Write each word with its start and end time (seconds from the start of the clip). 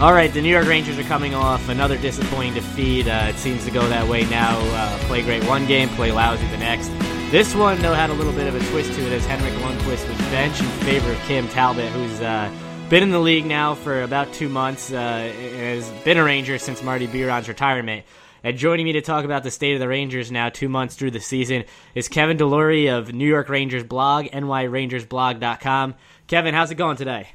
All 0.00 0.12
right, 0.12 0.32
the 0.32 0.40
New 0.40 0.48
York 0.48 0.68
Rangers 0.68 0.96
are 0.96 1.02
coming 1.02 1.34
off 1.34 1.68
another 1.68 1.98
disappointing 1.98 2.54
defeat. 2.54 3.08
Uh, 3.08 3.26
it 3.30 3.34
seems 3.34 3.64
to 3.64 3.72
go 3.72 3.84
that 3.88 4.06
way 4.06 4.22
now. 4.26 4.56
Uh, 4.56 4.96
play 5.08 5.22
great 5.22 5.42
one 5.42 5.66
game, 5.66 5.88
play 5.88 6.12
lousy 6.12 6.46
the 6.46 6.56
next. 6.56 6.86
This 7.32 7.52
one, 7.52 7.82
though, 7.82 7.94
had 7.94 8.08
a 8.08 8.12
little 8.12 8.32
bit 8.32 8.46
of 8.46 8.54
a 8.54 8.60
twist 8.70 8.92
to 8.92 9.04
it 9.04 9.10
as 9.10 9.26
Henrik 9.26 9.52
Lundqvist 9.54 10.08
was 10.08 10.18
benched 10.30 10.60
in 10.60 10.68
favor 10.86 11.10
of 11.10 11.18
Cam 11.22 11.48
Talbot, 11.48 11.90
who's 11.90 12.20
uh, 12.20 12.48
been 12.88 13.02
in 13.02 13.10
the 13.10 13.18
league 13.18 13.44
now 13.44 13.74
for 13.74 14.04
about 14.04 14.32
two 14.32 14.48
months, 14.48 14.92
uh, 14.92 15.32
has 15.56 15.90
been 16.04 16.16
a 16.16 16.22
Ranger 16.22 16.58
since 16.58 16.80
Marty 16.80 17.08
Biron's 17.08 17.48
retirement. 17.48 18.06
And 18.44 18.56
joining 18.56 18.84
me 18.84 18.92
to 18.92 19.00
talk 19.00 19.24
about 19.24 19.42
the 19.42 19.50
state 19.50 19.74
of 19.74 19.80
the 19.80 19.88
Rangers 19.88 20.30
now, 20.30 20.48
two 20.48 20.68
months 20.68 20.94
through 20.94 21.10
the 21.10 21.20
season, 21.20 21.64
is 21.96 22.06
Kevin 22.06 22.38
Delory 22.38 22.88
of 22.96 23.12
New 23.12 23.26
York 23.26 23.48
Rangers 23.48 23.82
blog, 23.82 24.26
nyrangersblog.com. 24.26 25.96
Kevin, 26.28 26.54
how's 26.54 26.70
it 26.70 26.76
going 26.76 26.96
today? 26.96 27.30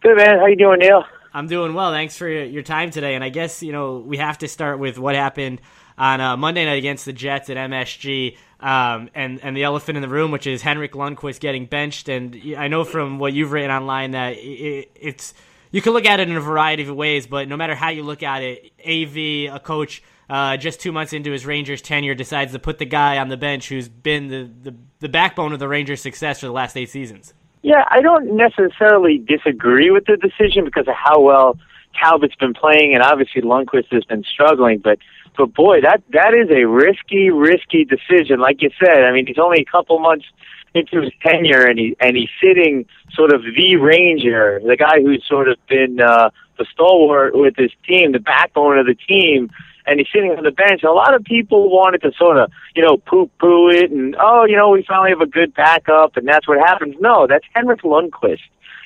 Good, 0.00 0.16
man. 0.16 0.38
How 0.38 0.46
you 0.46 0.56
doing, 0.56 0.78
Neil? 0.78 1.04
I'm 1.34 1.46
doing 1.46 1.74
well. 1.74 1.92
Thanks 1.92 2.16
for 2.16 2.28
your 2.28 2.62
time 2.62 2.90
today. 2.90 3.14
And 3.14 3.24
I 3.24 3.30
guess, 3.30 3.62
you 3.62 3.72
know, 3.72 3.98
we 3.98 4.18
have 4.18 4.38
to 4.38 4.48
start 4.48 4.78
with 4.78 4.98
what 4.98 5.14
happened 5.14 5.60
on 5.96 6.20
uh, 6.20 6.36
Monday 6.36 6.64
night 6.64 6.78
against 6.78 7.04
the 7.04 7.12
Jets 7.12 7.48
at 7.48 7.56
MSG 7.56 8.36
um, 8.60 9.08
and, 9.14 9.40
and 9.42 9.56
the 9.56 9.62
elephant 9.62 9.96
in 9.96 10.02
the 10.02 10.08
room, 10.08 10.30
which 10.30 10.46
is 10.46 10.62
Henrik 10.62 10.92
Lundqvist 10.92 11.40
getting 11.40 11.66
benched. 11.66 12.08
And 12.08 12.40
I 12.56 12.68
know 12.68 12.84
from 12.84 13.18
what 13.18 13.32
you've 13.32 13.52
written 13.52 13.70
online 13.70 14.10
that 14.12 14.34
it, 14.36 14.90
it's 14.94 15.34
you 15.70 15.80
can 15.80 15.94
look 15.94 16.04
at 16.04 16.20
it 16.20 16.28
in 16.28 16.36
a 16.36 16.40
variety 16.40 16.82
of 16.82 16.94
ways, 16.94 17.26
but 17.26 17.48
no 17.48 17.56
matter 17.56 17.74
how 17.74 17.88
you 17.88 18.02
look 18.02 18.22
at 18.22 18.42
it, 18.42 18.72
AV, 18.86 19.54
a 19.54 19.58
coach, 19.58 20.02
uh, 20.28 20.58
just 20.58 20.80
two 20.80 20.92
months 20.92 21.14
into 21.14 21.32
his 21.32 21.46
Rangers 21.46 21.80
tenure, 21.80 22.14
decides 22.14 22.52
to 22.52 22.58
put 22.58 22.78
the 22.78 22.84
guy 22.84 23.16
on 23.16 23.28
the 23.28 23.38
bench 23.38 23.70
who's 23.70 23.88
been 23.88 24.28
the, 24.28 24.50
the, 24.70 24.76
the 25.00 25.08
backbone 25.08 25.54
of 25.54 25.58
the 25.58 25.68
Rangers' 25.68 26.02
success 26.02 26.40
for 26.40 26.46
the 26.46 26.52
last 26.52 26.76
eight 26.76 26.90
seasons. 26.90 27.32
Yeah, 27.62 27.84
I 27.88 28.00
don't 28.00 28.36
necessarily 28.36 29.18
disagree 29.18 29.90
with 29.90 30.06
the 30.06 30.16
decision 30.16 30.64
because 30.64 30.88
of 30.88 30.94
how 30.94 31.20
well 31.20 31.58
Talbot's 32.00 32.34
been 32.34 32.54
playing, 32.54 32.94
and 32.94 33.02
obviously 33.02 33.42
Lundqvist 33.42 33.92
has 33.92 34.04
been 34.04 34.24
struggling. 34.24 34.78
But 34.78 34.98
but 35.36 35.54
boy, 35.54 35.80
that 35.82 36.02
that 36.12 36.34
is 36.34 36.50
a 36.50 36.64
risky, 36.66 37.30
risky 37.30 37.84
decision. 37.84 38.40
Like 38.40 38.62
you 38.62 38.70
said, 38.84 39.04
I 39.04 39.12
mean, 39.12 39.26
he's 39.26 39.38
only 39.38 39.62
a 39.62 39.70
couple 39.70 39.98
months 40.00 40.26
into 40.74 41.02
his 41.02 41.12
tenure, 41.24 41.64
and 41.64 41.78
he 41.78 41.96
and 42.00 42.16
he's 42.16 42.30
sitting 42.42 42.84
sort 43.12 43.32
of 43.32 43.42
the 43.42 43.76
Ranger, 43.76 44.60
the 44.66 44.76
guy 44.76 45.00
who's 45.00 45.24
sort 45.28 45.48
of 45.48 45.56
been 45.68 46.00
uh, 46.00 46.30
the 46.58 46.66
stalwart 46.72 47.34
with 47.36 47.54
his 47.56 47.70
team, 47.86 48.12
the 48.12 48.18
backbone 48.18 48.78
of 48.78 48.86
the 48.86 48.94
team 48.94 49.50
and 49.86 49.98
he's 49.98 50.08
sitting 50.12 50.30
on 50.30 50.44
the 50.44 50.50
bench. 50.50 50.82
And 50.82 50.90
A 50.90 50.92
lot 50.92 51.14
of 51.14 51.24
people 51.24 51.70
wanted 51.70 52.02
to 52.02 52.12
sort 52.16 52.38
of, 52.38 52.50
you 52.74 52.82
know, 52.82 52.96
poo-poo 52.96 53.70
it 53.70 53.90
and, 53.90 54.16
oh, 54.20 54.44
you 54.44 54.56
know, 54.56 54.70
we 54.70 54.84
finally 54.86 55.10
have 55.10 55.20
a 55.20 55.26
good 55.26 55.54
backup 55.54 56.16
and 56.16 56.26
that's 56.26 56.46
what 56.46 56.58
happens. 56.58 56.96
No, 57.00 57.26
that's 57.26 57.44
Henrik 57.54 57.82
Lundqvist. 57.82 58.40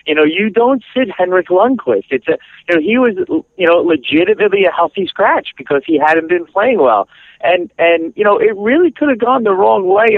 You 0.07 0.15
know, 0.15 0.25
you 0.25 0.51
don't 0.51 0.85
sit 0.95 1.11
Henrik 1.11 1.49
Lundqvist. 1.49 2.07
It's 2.11 2.29
a, 2.29 2.39
you 2.69 2.77
know, 2.77 2.81
he 2.81 2.97
was, 2.99 3.45
you 3.57 3.67
know, 3.67 3.79
legitimately 3.79 4.65
a 4.65 4.71
healthy 4.71 5.07
scratch 5.07 5.49
because 5.57 5.83
he 5.85 5.99
hadn't 5.99 6.29
been 6.29 6.47
playing 6.47 6.79
well. 6.79 7.09
And, 7.41 7.71
and, 7.79 8.13
you 8.17 8.25
know, 8.25 8.39
it 8.39 8.57
really 8.57 8.91
could 8.93 9.09
have 9.09 9.19
gone 9.19 9.43
the 9.43 9.53
wrong 9.53 9.87
way 9.87 10.17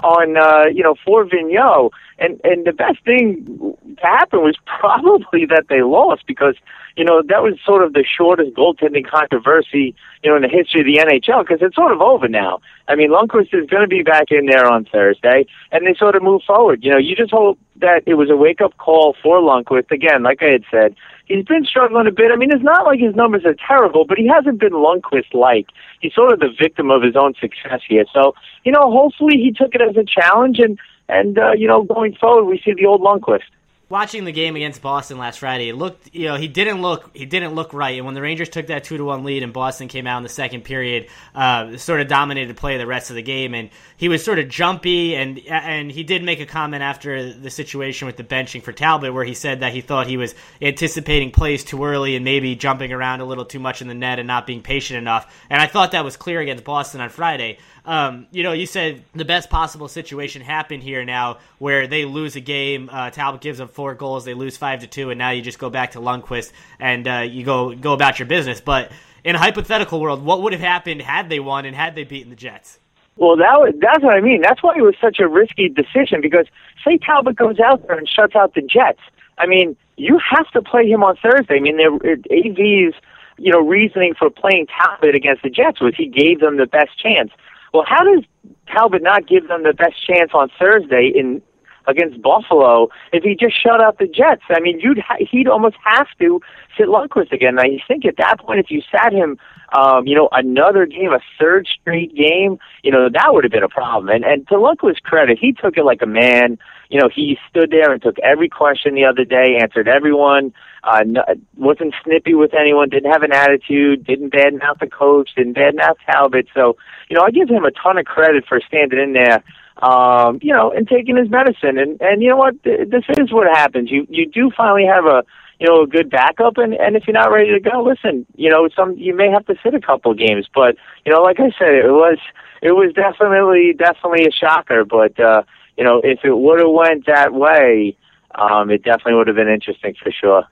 on, 0.00 0.36
uh, 0.36 0.66
you 0.72 0.82
know, 0.82 0.94
for 1.04 1.24
Vigneault. 1.24 1.90
And, 2.18 2.40
and 2.42 2.66
the 2.66 2.72
best 2.72 3.04
thing 3.04 3.44
to 3.46 4.06
happen 4.06 4.40
was 4.40 4.56
probably 4.80 5.46
that 5.46 5.66
they 5.68 5.82
lost 5.82 6.26
because, 6.26 6.56
you 6.96 7.04
know, 7.04 7.22
that 7.28 7.42
was 7.42 7.54
sort 7.64 7.84
of 7.84 7.92
the 7.92 8.04
shortest 8.04 8.56
goaltending 8.56 9.06
controversy, 9.06 9.94
you 10.22 10.30
know, 10.30 10.36
in 10.36 10.42
the 10.42 10.48
history 10.48 10.80
of 10.80 10.86
the 10.86 10.98
NHL 10.98 11.46
because 11.46 11.62
it's 11.62 11.76
sort 11.76 11.92
of 11.92 12.00
over 12.00 12.28
now. 12.28 12.60
I 12.88 12.96
mean, 12.96 13.10
Lundqvist 13.10 13.54
is 13.54 13.68
going 13.68 13.82
to 13.82 13.88
be 13.88 14.02
back 14.02 14.30
in 14.30 14.46
there 14.46 14.66
on 14.66 14.84
Thursday, 14.84 15.46
and 15.70 15.86
they 15.86 15.94
sort 15.94 16.16
of 16.16 16.22
move 16.22 16.42
forward. 16.46 16.82
You 16.82 16.90
know, 16.90 16.98
you 16.98 17.14
just 17.14 17.30
hope 17.30 17.58
that 17.76 18.02
it 18.06 18.14
was 18.14 18.30
a 18.30 18.36
wake 18.36 18.60
up 18.60 18.76
call 18.78 19.14
for 19.22 19.40
Lundqvist. 19.40 19.90
Again, 19.90 20.22
like 20.22 20.42
I 20.42 20.52
had 20.52 20.64
said, 20.70 20.96
he's 21.28 21.44
been 21.44 21.64
struggling 21.64 22.06
a 22.06 22.12
bit. 22.12 22.30
I 22.32 22.36
mean, 22.36 22.50
it's 22.50 22.62
not 22.64 22.86
like 22.86 23.00
his 23.00 23.14
numbers 23.14 23.44
are 23.44 23.54
terrible, 23.54 24.04
but 24.04 24.18
he 24.18 24.26
hasn't 24.26 24.60
been 24.60 24.72
Lundqvist 24.72 25.34
like. 25.34 25.68
He's 26.00 26.14
sort 26.14 26.32
of 26.32 26.40
the 26.40 26.50
victim 26.58 26.90
of 26.90 27.02
his 27.02 27.16
own 27.16 27.34
success 27.40 27.80
here. 27.88 28.04
So, 28.12 28.34
you 28.64 28.72
know, 28.72 28.90
hopefully 28.90 29.36
he 29.36 29.52
took 29.52 29.74
it 29.74 29.82
as 29.82 29.96
a 29.96 30.04
challenge, 30.04 30.58
and 30.58 30.78
and 31.08 31.38
uh, 31.38 31.52
you 31.52 31.66
know, 31.66 31.84
going 31.84 32.14
forward, 32.14 32.44
we 32.44 32.60
see 32.64 32.74
the 32.74 32.86
old 32.86 33.02
Lundqvist 33.02 33.48
watching 33.88 34.24
the 34.24 34.32
game 34.32 34.54
against 34.56 34.82
Boston 34.82 35.18
last 35.18 35.38
Friday, 35.38 35.68
it 35.68 35.74
looked 35.74 36.14
you 36.14 36.26
know 36.26 36.36
he 36.36 36.48
didn't 36.48 36.82
look 36.82 37.10
he 37.14 37.26
didn't 37.26 37.54
look 37.54 37.72
right. 37.72 37.96
And 37.96 38.04
when 38.04 38.14
the 38.14 38.22
Rangers 38.22 38.48
took 38.48 38.66
that 38.68 38.84
two 38.84 38.96
to 38.96 39.04
one 39.04 39.24
lead 39.24 39.42
and 39.42 39.52
Boston 39.52 39.88
came 39.88 40.06
out 40.06 40.18
in 40.18 40.22
the 40.22 40.28
second 40.28 40.64
period, 40.64 41.08
uh, 41.34 41.76
sort 41.76 42.00
of 42.00 42.08
dominated 42.08 42.56
play 42.56 42.76
the 42.76 42.86
rest 42.86 43.10
of 43.10 43.16
the 43.16 43.22
game, 43.22 43.54
and 43.54 43.70
he 43.96 44.08
was 44.08 44.24
sort 44.24 44.38
of 44.38 44.48
jumpy 44.48 45.14
and 45.14 45.38
and 45.48 45.90
he 45.90 46.02
did 46.02 46.22
make 46.22 46.40
a 46.40 46.46
comment 46.46 46.82
after 46.82 47.32
the 47.32 47.50
situation 47.50 48.06
with 48.06 48.16
the 48.16 48.24
benching 48.24 48.62
for 48.62 48.72
Talbot 48.72 49.12
where 49.12 49.24
he 49.24 49.34
said 49.34 49.60
that 49.60 49.72
he 49.72 49.80
thought 49.80 50.06
he 50.06 50.16
was 50.16 50.34
anticipating 50.60 51.30
plays 51.30 51.64
too 51.64 51.84
early 51.84 52.16
and 52.16 52.24
maybe 52.24 52.54
jumping 52.54 52.92
around 52.92 53.20
a 53.20 53.24
little 53.24 53.44
too 53.44 53.58
much 53.58 53.82
in 53.82 53.88
the 53.88 53.94
net 53.94 54.18
and 54.18 54.26
not 54.26 54.46
being 54.46 54.62
patient 54.62 54.98
enough. 54.98 55.32
And 55.50 55.60
I 55.60 55.66
thought 55.66 55.92
that 55.92 56.04
was 56.04 56.16
clear 56.16 56.40
against 56.40 56.64
Boston 56.64 57.00
on 57.00 57.08
Friday. 57.08 57.58
Um, 57.88 58.26
you 58.32 58.42
know, 58.42 58.52
you 58.52 58.66
said 58.66 59.02
the 59.14 59.24
best 59.24 59.48
possible 59.48 59.88
situation 59.88 60.42
happened 60.42 60.82
here 60.82 61.06
now, 61.06 61.38
where 61.58 61.86
they 61.86 62.04
lose 62.04 62.36
a 62.36 62.40
game. 62.40 62.90
Uh, 62.92 63.08
Talbot 63.08 63.40
gives 63.40 63.60
up 63.60 63.70
four 63.70 63.94
goals, 63.94 64.26
they 64.26 64.34
lose 64.34 64.58
five 64.58 64.80
to 64.80 64.86
two, 64.86 65.08
and 65.08 65.16
now 65.16 65.30
you 65.30 65.40
just 65.40 65.58
go 65.58 65.70
back 65.70 65.92
to 65.92 65.98
Lundqvist 65.98 66.52
and 66.78 67.08
uh, 67.08 67.26
you 67.26 67.46
go 67.46 67.74
go 67.74 67.94
about 67.94 68.18
your 68.18 68.26
business. 68.26 68.60
But 68.60 68.92
in 69.24 69.36
a 69.36 69.38
hypothetical 69.38 70.02
world, 70.02 70.22
what 70.22 70.42
would 70.42 70.52
have 70.52 70.60
happened 70.60 71.00
had 71.00 71.30
they 71.30 71.40
won 71.40 71.64
and 71.64 71.74
had 71.74 71.94
they 71.94 72.04
beaten 72.04 72.28
the 72.28 72.36
Jets? 72.36 72.78
Well, 73.16 73.38
that 73.38 73.58
was, 73.58 73.72
that's 73.80 74.04
what 74.04 74.12
I 74.12 74.20
mean. 74.20 74.42
That's 74.42 74.62
why 74.62 74.74
it 74.76 74.82
was 74.82 74.94
such 75.00 75.18
a 75.18 75.26
risky 75.26 75.70
decision 75.70 76.20
because 76.20 76.44
say 76.84 76.98
Talbot 76.98 77.36
goes 77.36 77.58
out 77.58 77.86
there 77.86 77.96
and 77.96 78.06
shuts 78.06 78.36
out 78.36 78.52
the 78.52 78.60
Jets. 78.60 79.00
I 79.38 79.46
mean, 79.46 79.78
you 79.96 80.20
have 80.30 80.50
to 80.50 80.60
play 80.60 80.86
him 80.86 81.02
on 81.02 81.16
Thursday. 81.16 81.56
I 81.56 81.60
mean, 81.60 81.80
AV's 81.80 82.94
you 83.38 83.50
know 83.50 83.66
reasoning 83.66 84.12
for 84.12 84.28
playing 84.28 84.66
Talbot 84.66 85.14
against 85.14 85.42
the 85.42 85.48
Jets 85.48 85.80
was 85.80 85.94
he 85.96 86.04
gave 86.04 86.40
them 86.40 86.58
the 86.58 86.66
best 86.66 86.98
chance. 87.02 87.30
Well, 87.72 87.84
how 87.86 88.04
does 88.04 88.24
Talbot 88.66 89.02
not 89.02 89.26
give 89.28 89.48
them 89.48 89.62
the 89.62 89.72
best 89.72 89.94
chance 90.06 90.30
on 90.34 90.50
Thursday 90.58 91.12
in 91.14 91.42
against 91.86 92.20
Buffalo 92.20 92.88
if 93.14 93.22
he 93.22 93.34
just 93.34 93.60
shut 93.60 93.80
out 93.80 93.98
the 93.98 94.06
Jets? 94.06 94.42
I 94.50 94.60
mean, 94.60 94.80
you'd 94.80 94.98
ha- 94.98 95.16
he'd 95.18 95.48
almost 95.48 95.76
have 95.84 96.06
to 96.20 96.40
sit 96.76 96.86
Lundqvist 96.86 97.32
again. 97.32 97.58
I 97.58 97.78
think 97.86 98.04
at 98.04 98.16
that 98.18 98.40
point, 98.40 98.60
if 98.60 98.70
you 98.70 98.82
sat 98.90 99.12
him, 99.12 99.38
um, 99.76 100.06
you 100.06 100.14
know, 100.14 100.28
another 100.32 100.86
game, 100.86 101.12
a 101.12 101.20
third 101.38 101.66
straight 101.80 102.14
game, 102.14 102.58
you 102.82 102.90
know, 102.92 103.08
that 103.12 103.28
would 103.32 103.44
have 103.44 103.52
been 103.52 103.62
a 103.62 103.68
problem. 103.68 104.14
And 104.14 104.24
and 104.24 104.46
to 104.48 104.54
Lundqvist's 104.54 105.00
credit, 105.00 105.38
he 105.40 105.52
took 105.52 105.76
it 105.76 105.84
like 105.84 106.02
a 106.02 106.06
man. 106.06 106.58
You 106.88 107.00
know, 107.00 107.08
he 107.14 107.38
stood 107.50 107.70
there 107.70 107.92
and 107.92 108.02
took 108.02 108.18
every 108.20 108.48
question 108.48 108.94
the 108.94 109.04
other 109.04 109.24
day, 109.24 109.58
answered 109.60 109.88
everyone 109.88 110.52
uh, 110.84 111.02
no, 111.04 111.22
wasn't 111.56 111.94
snippy 112.04 112.34
with 112.34 112.54
anyone, 112.54 112.88
didn't 112.88 113.12
have 113.12 113.22
an 113.22 113.32
attitude, 113.32 114.04
didn't 114.06 114.32
badmouth 114.32 114.78
the 114.80 114.86
coach, 114.86 115.30
didn't 115.36 115.54
badmouth 115.54 115.96
Talbot. 116.10 116.48
So, 116.54 116.76
you 117.08 117.16
know, 117.16 117.22
I 117.22 117.30
give 117.30 117.48
him 117.48 117.64
a 117.64 117.70
ton 117.70 117.98
of 117.98 118.04
credit 118.06 118.44
for 118.48 118.60
standing 118.66 118.98
in 118.98 119.12
there, 119.12 119.42
um, 119.82 120.38
you 120.40 120.52
know, 120.52 120.70
and 120.70 120.88
taking 120.88 121.16
his 121.16 121.30
medicine. 121.30 121.78
And 121.78 122.00
and 122.00 122.22
you 122.22 122.28
know 122.30 122.36
what, 122.36 122.62
this 122.62 123.04
is 123.18 123.32
what 123.32 123.48
happens. 123.54 123.90
You 123.90 124.06
you 124.08 124.26
do 124.26 124.50
finally 124.56 124.86
have 124.86 125.04
a 125.04 125.24
you 125.58 125.66
know 125.68 125.82
a 125.82 125.86
good 125.86 126.10
backup, 126.10 126.58
and 126.58 126.72
and 126.74 126.96
if 126.96 127.06
you're 127.06 127.14
not 127.14 127.32
ready 127.32 127.50
to 127.50 127.60
go, 127.60 127.82
listen, 127.82 128.24
you 128.36 128.50
know, 128.50 128.68
some 128.74 128.96
you 128.96 129.14
may 129.14 129.30
have 129.30 129.46
to 129.46 129.56
sit 129.62 129.74
a 129.74 129.80
couple 129.80 130.14
games, 130.14 130.46
but 130.54 130.76
you 131.04 131.12
know, 131.12 131.22
like 131.22 131.40
I 131.40 131.50
said, 131.58 131.74
it 131.74 131.90
was 131.90 132.18
it 132.62 132.72
was 132.72 132.92
definitely 132.94 133.74
definitely 133.76 134.26
a 134.26 134.32
shocker, 134.32 134.84
but. 134.84 135.18
uh 135.18 135.42
you 135.78 135.84
know, 135.84 136.00
if 136.02 136.18
it 136.24 136.36
would 136.36 136.58
have 136.58 136.70
went 136.70 137.06
that 137.06 137.32
way, 137.32 137.96
um, 138.34 138.70
it 138.70 138.82
definitely 138.82 139.14
would 139.14 139.28
have 139.28 139.36
been 139.36 139.48
interesting 139.48 139.94
for 140.02 140.10
sure 140.10 140.44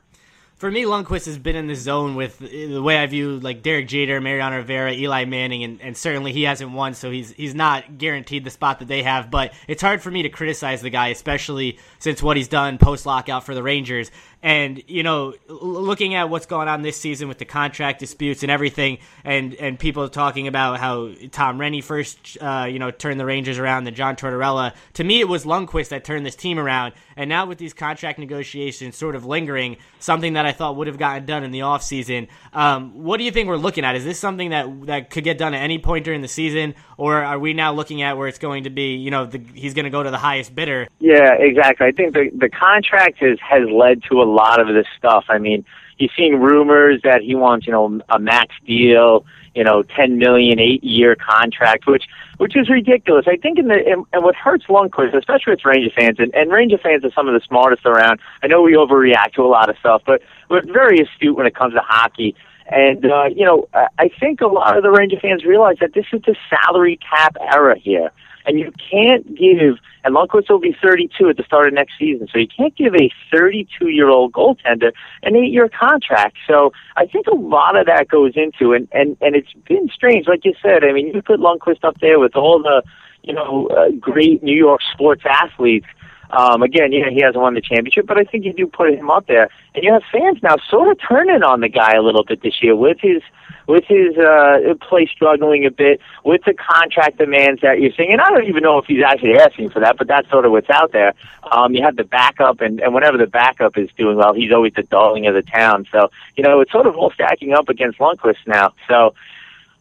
for 0.57 0.71
me, 0.71 0.85
Lundqvist 0.85 1.27
has 1.27 1.39
been 1.39 1.55
in 1.55 1.67
the 1.67 1.75
zone 1.75 2.15
with 2.15 2.39
the 2.39 2.81
way 2.81 2.97
I 2.97 3.05
view 3.07 3.39
like 3.41 3.63
Derek 3.63 3.89
Jeter, 3.89 4.23
Mariano 4.23 4.57
Rivera, 4.57 4.91
Eli 4.91 5.27
Manning, 5.27 5.63
and, 5.65 5.83
and 5.83 5.95
certainly 5.95 6.33
he 6.33 6.45
hasn't 6.45 6.73
won, 6.73 6.95
so 6.95 7.11
he's 7.11 7.31
he's 7.33 7.55
not 7.55 7.99
guaranteed 7.99 8.43
the 8.43 8.51
spot 8.51 8.79
that 8.79 8.89
they 8.89 9.03
have. 9.03 9.31
But 9.31 9.53
it's 9.69 9.83
hard 9.83 10.01
for 10.01 10.11
me 10.11 10.23
to 10.23 10.31
criticize 10.31 10.81
the 10.81 10.89
guy, 10.89 11.09
especially 11.09 11.79
since 11.99 12.23
what 12.23 12.39
he's 12.39 12.49
done 12.49 12.79
post 12.79 13.05
lockout 13.05 13.45
for 13.45 13.55
the 13.55 13.63
Rangers. 13.63 14.11
And 14.43 14.83
you 14.87 15.03
know, 15.03 15.35
looking 15.49 16.15
at 16.15 16.31
what's 16.31 16.47
going 16.47 16.69
on 16.69 16.83
this 16.83 16.97
season 16.97 17.27
with 17.27 17.39
the 17.39 17.45
contract 17.45 17.99
disputes 17.99 18.43
and 18.43 18.51
everything, 18.51 18.99
and 19.25 19.55
and 19.55 19.79
people 19.79 20.09
talking 20.09 20.47
about 20.47 20.79
how 20.79 21.11
Tom 21.33 21.59
Renney 21.59 21.83
first, 21.83 22.39
uh, 22.41 22.69
you 22.71 22.79
know, 22.79 22.91
turned 22.91 23.19
the 23.19 23.25
Rangers 23.25 23.59
around, 23.59 23.85
then 23.85 23.95
John 23.95 24.15
Tortorella. 24.15 24.75
To 24.95 25.05
me, 25.05 25.21
it 25.21 25.29
was 25.29 25.45
Lundqvist 25.45 25.89
that 25.89 26.05
turned 26.05 26.25
this 26.25 26.37
team 26.37 26.59
around. 26.59 26.93
And 27.17 27.29
now 27.29 27.47
with 27.47 27.59
these 27.59 27.73
contract 27.73 28.19
negotiations 28.19 28.97
sort 28.97 29.17
of 29.17 29.25
lingering, 29.25 29.79
something 29.99 30.35
that 30.35 30.45
I 30.45 30.53
thought 30.53 30.77
would 30.77 30.87
have 30.87 30.99
gotten 30.99 31.25
done 31.25 31.43
in 31.43 31.51
the 31.51 31.61
offseason, 31.61 32.29
um, 32.53 33.03
what 33.03 33.17
do 33.17 33.25
you 33.25 33.31
think 33.31 33.49
we're 33.49 33.57
looking 33.57 33.85
at? 33.85 33.97
Is 33.97 34.05
this 34.05 34.19
something 34.19 34.51
that 34.51 34.87
that 34.87 35.11
could 35.11 35.25
get 35.25 35.39
done 35.39 35.55
at 35.55 35.63
any 35.63 35.79
point 35.79 36.05
during 36.05 36.21
the 36.21 36.29
season, 36.29 36.75
or 36.99 37.23
are 37.23 37.39
we 37.39 37.55
now 37.55 37.73
looking 37.73 38.03
at 38.03 38.17
where 38.17 38.29
it's 38.29 38.39
going 38.39 38.65
to 38.65 38.71
be? 38.71 38.97
You 38.97 39.11
know, 39.11 39.27
the, 39.27 39.41
he's 39.55 39.75
going 39.75 39.85
to 39.85 39.91
go 39.91 40.03
to 40.03 40.11
the 40.11 40.19
highest 40.19 40.55
bidder. 40.55 40.89
Yeah, 41.01 41.35
exactly. 41.39 41.87
I 41.87 41.93
think 41.93 42.13
the 42.13 42.31
the 42.35 42.51
contract 42.51 43.19
has 43.21 43.39
has 43.41 43.69
led 43.71 44.03
to 44.11 44.21
a 44.21 44.26
lot 44.27 44.61
of 44.61 44.69
this 44.69 44.87
stuff. 44.99 45.25
I 45.29 45.39
mean, 45.39 45.65
you're 45.99 46.11
seeing 46.17 46.41
rumors 46.41 47.01
that 47.05 47.23
he 47.23 47.35
wants, 47.35 47.67
you 47.67 47.73
know, 47.73 48.01
a 48.09 48.19
max 48.19 48.55
deal, 48.67 49.25
you 49.55 49.65
know, 49.65 49.83
ten 49.83 50.19
million 50.19 50.61
eight 50.61 50.85
year 50.85 51.17
contract, 51.17 51.87
which 51.87 52.05
which 52.37 52.57
is 52.57 52.69
ridiculous. 52.69 53.27
I 53.27 53.37
think 53.37 53.59
in 53.59 53.69
the 53.69 53.79
in, 53.79 54.05
and 54.13 54.23
what 54.23 54.35
hurts 54.35 54.67
Lundqvist, 54.67 55.15
especially 55.17 55.53
with 55.53 55.65
Ranger 55.65 55.91
fans, 55.97 56.19
and, 56.19 56.35
and 56.35 56.53
Ranger 56.53 56.79
fans 56.79 57.05
are 57.05 57.13
some 57.13 57.29
of 57.29 57.35
the 57.35 57.41
smartest 57.47 57.87
around. 57.87 58.21
I 58.43 58.47
know 58.47 58.63
we 58.63 58.75
overreact 58.75 59.33
to 59.35 59.43
a 59.43 59.49
lot 59.49 59.71
of 59.71 59.79
stuff, 59.79 60.03
but 60.05 60.23
we're 60.51 60.63
very 60.63 61.01
astute 61.01 61.37
when 61.37 61.47
it 61.47 61.55
comes 61.55 61.75
to 61.75 61.81
hockey. 61.81 62.35
And 62.69 63.07
uh, 63.07 63.27
you 63.35 63.45
know, 63.45 63.69
I 63.73 64.11
think 64.21 64.41
a 64.41 64.49
lot 64.49 64.77
of 64.77 64.83
the 64.83 64.91
Ranger 64.91 65.19
fans 65.21 65.45
realize 65.45 65.77
that 65.81 65.95
this 65.95 66.07
is 66.13 66.21
the 66.23 66.37
salary 66.51 66.99
cap 66.99 67.37
era 67.41 67.79
here, 67.79 68.11
and 68.47 68.59
you 68.59 68.73
can't 68.91 69.27
give. 69.37 69.77
And 70.05 70.15
Lundqvist 70.15 70.49
will 70.49 70.61
be 70.61 70.77
32 70.81 71.29
at 71.29 71.37
the 71.37 71.43
start 71.43 71.67
of 71.67 71.75
next 71.75 71.95
season, 71.99 72.29
so 72.33 72.39
you 72.39 72.47
can't 72.47 72.75
give 72.77 72.95
a 72.95 73.11
32-year-old 73.35 74.33
goaltender 74.33 74.93
an 75.25 75.35
eight-year 75.35 75.69
contract. 75.69 76.37
So 76.47 76.73
I 76.97 77.07
think 77.07 77.27
a 77.27 77.35
lot 77.35 77.77
of 77.77 77.87
that 77.87 78.09
goes 78.09 78.35
into, 78.37 78.73
it, 78.73 78.77
and 78.77 78.89
and 78.93 79.17
and 79.21 79.37
it's 79.37 79.53
been 79.67 79.89
strange, 79.93 80.29
like 80.29 80.45
you 80.45 80.55
said. 80.63 80.85
I 80.85 80.93
mean, 80.93 81.09
you 81.09 81.23
put 81.23 81.41
Lundqvist 81.41 81.83
up 81.83 81.99
there 82.01 82.21
with 82.21 82.37
all 82.37 82.63
the, 82.63 82.83
you 83.23 83.35
know, 83.35 83.67
uh, 83.69 83.91
great 83.99 84.43
New 84.43 84.57
York 84.57 84.81
sports 84.95 85.23
athletes 85.29 85.87
um, 86.31 86.63
again, 86.63 86.93
yeah, 86.93 87.11
he 87.11 87.21
hasn't 87.23 87.41
won 87.41 87.55
the 87.55 87.61
championship, 87.61 88.07
but 88.07 88.19
I 88.19 88.25
think 88.25 88.45
you 88.45 88.53
do 88.53 88.67
put 88.67 88.93
him 88.93 89.11
up 89.11 89.27
there, 89.27 89.49
and 89.75 89.85
you 89.85 89.93
have 89.93 90.03
fans 90.11 90.39
now 90.43 90.57
sort 90.69 90.89
of 90.89 90.99
turning 91.07 91.43
on 91.43 91.61
the 91.61 91.69
guy 91.69 91.93
a 91.93 92.03
little 92.03 92.25
bit 92.25 92.43
this 92.43 92.63
year 92.63 92.75
with 92.75 92.99
his 93.01 93.23
with 93.67 93.85
his 93.85 94.17
uh, 94.17 94.75
play 94.81 95.07
struggling 95.07 95.67
a 95.67 95.71
bit, 95.71 96.01
with 96.25 96.43
the 96.45 96.55
contract 96.55 97.19
demands 97.19 97.61
that 97.63 97.81
you're 97.81 97.93
seeing. 97.93 98.13
And 98.13 98.21
I 98.21 98.31
don't 98.31 98.45
even 98.45 98.63
know 98.63 98.79
if 98.79 98.87
he's 98.87 99.03
actually 99.03 99.39
asking 99.39 99.71
for 99.71 99.81
that, 99.81 99.97
but 99.97 100.07
that's 100.07 100.29
sort 100.31 100.45
of 100.45 100.53
what's 100.53 100.71
out 100.71 100.93
there. 100.93 101.15
Um, 101.51 101.75
you 101.75 101.83
have 101.83 101.97
the 101.97 102.05
backup, 102.05 102.61
and, 102.61 102.81
and 102.81 102.95
whenever 102.95 103.19
the 103.19 103.27
backup 103.27 103.77
is 103.77 103.91
doing 103.97 104.17
well, 104.17 104.35
he's 104.35 104.53
always 104.53 104.75
the 104.75 104.83
darling 104.85 105.27
of 105.27 105.35
the 105.35 105.43
town. 105.43 105.87
So, 105.91 106.11
you 106.37 106.45
know, 106.45 106.61
it's 106.61 106.73
sort 106.73 106.87
of 106.87 106.97
all 106.97 107.11
stacking 107.11 107.53
up 107.53 107.69
against 107.69 107.99
Lundqvist 107.99 108.47
now. 108.47 108.73
So 108.89 109.15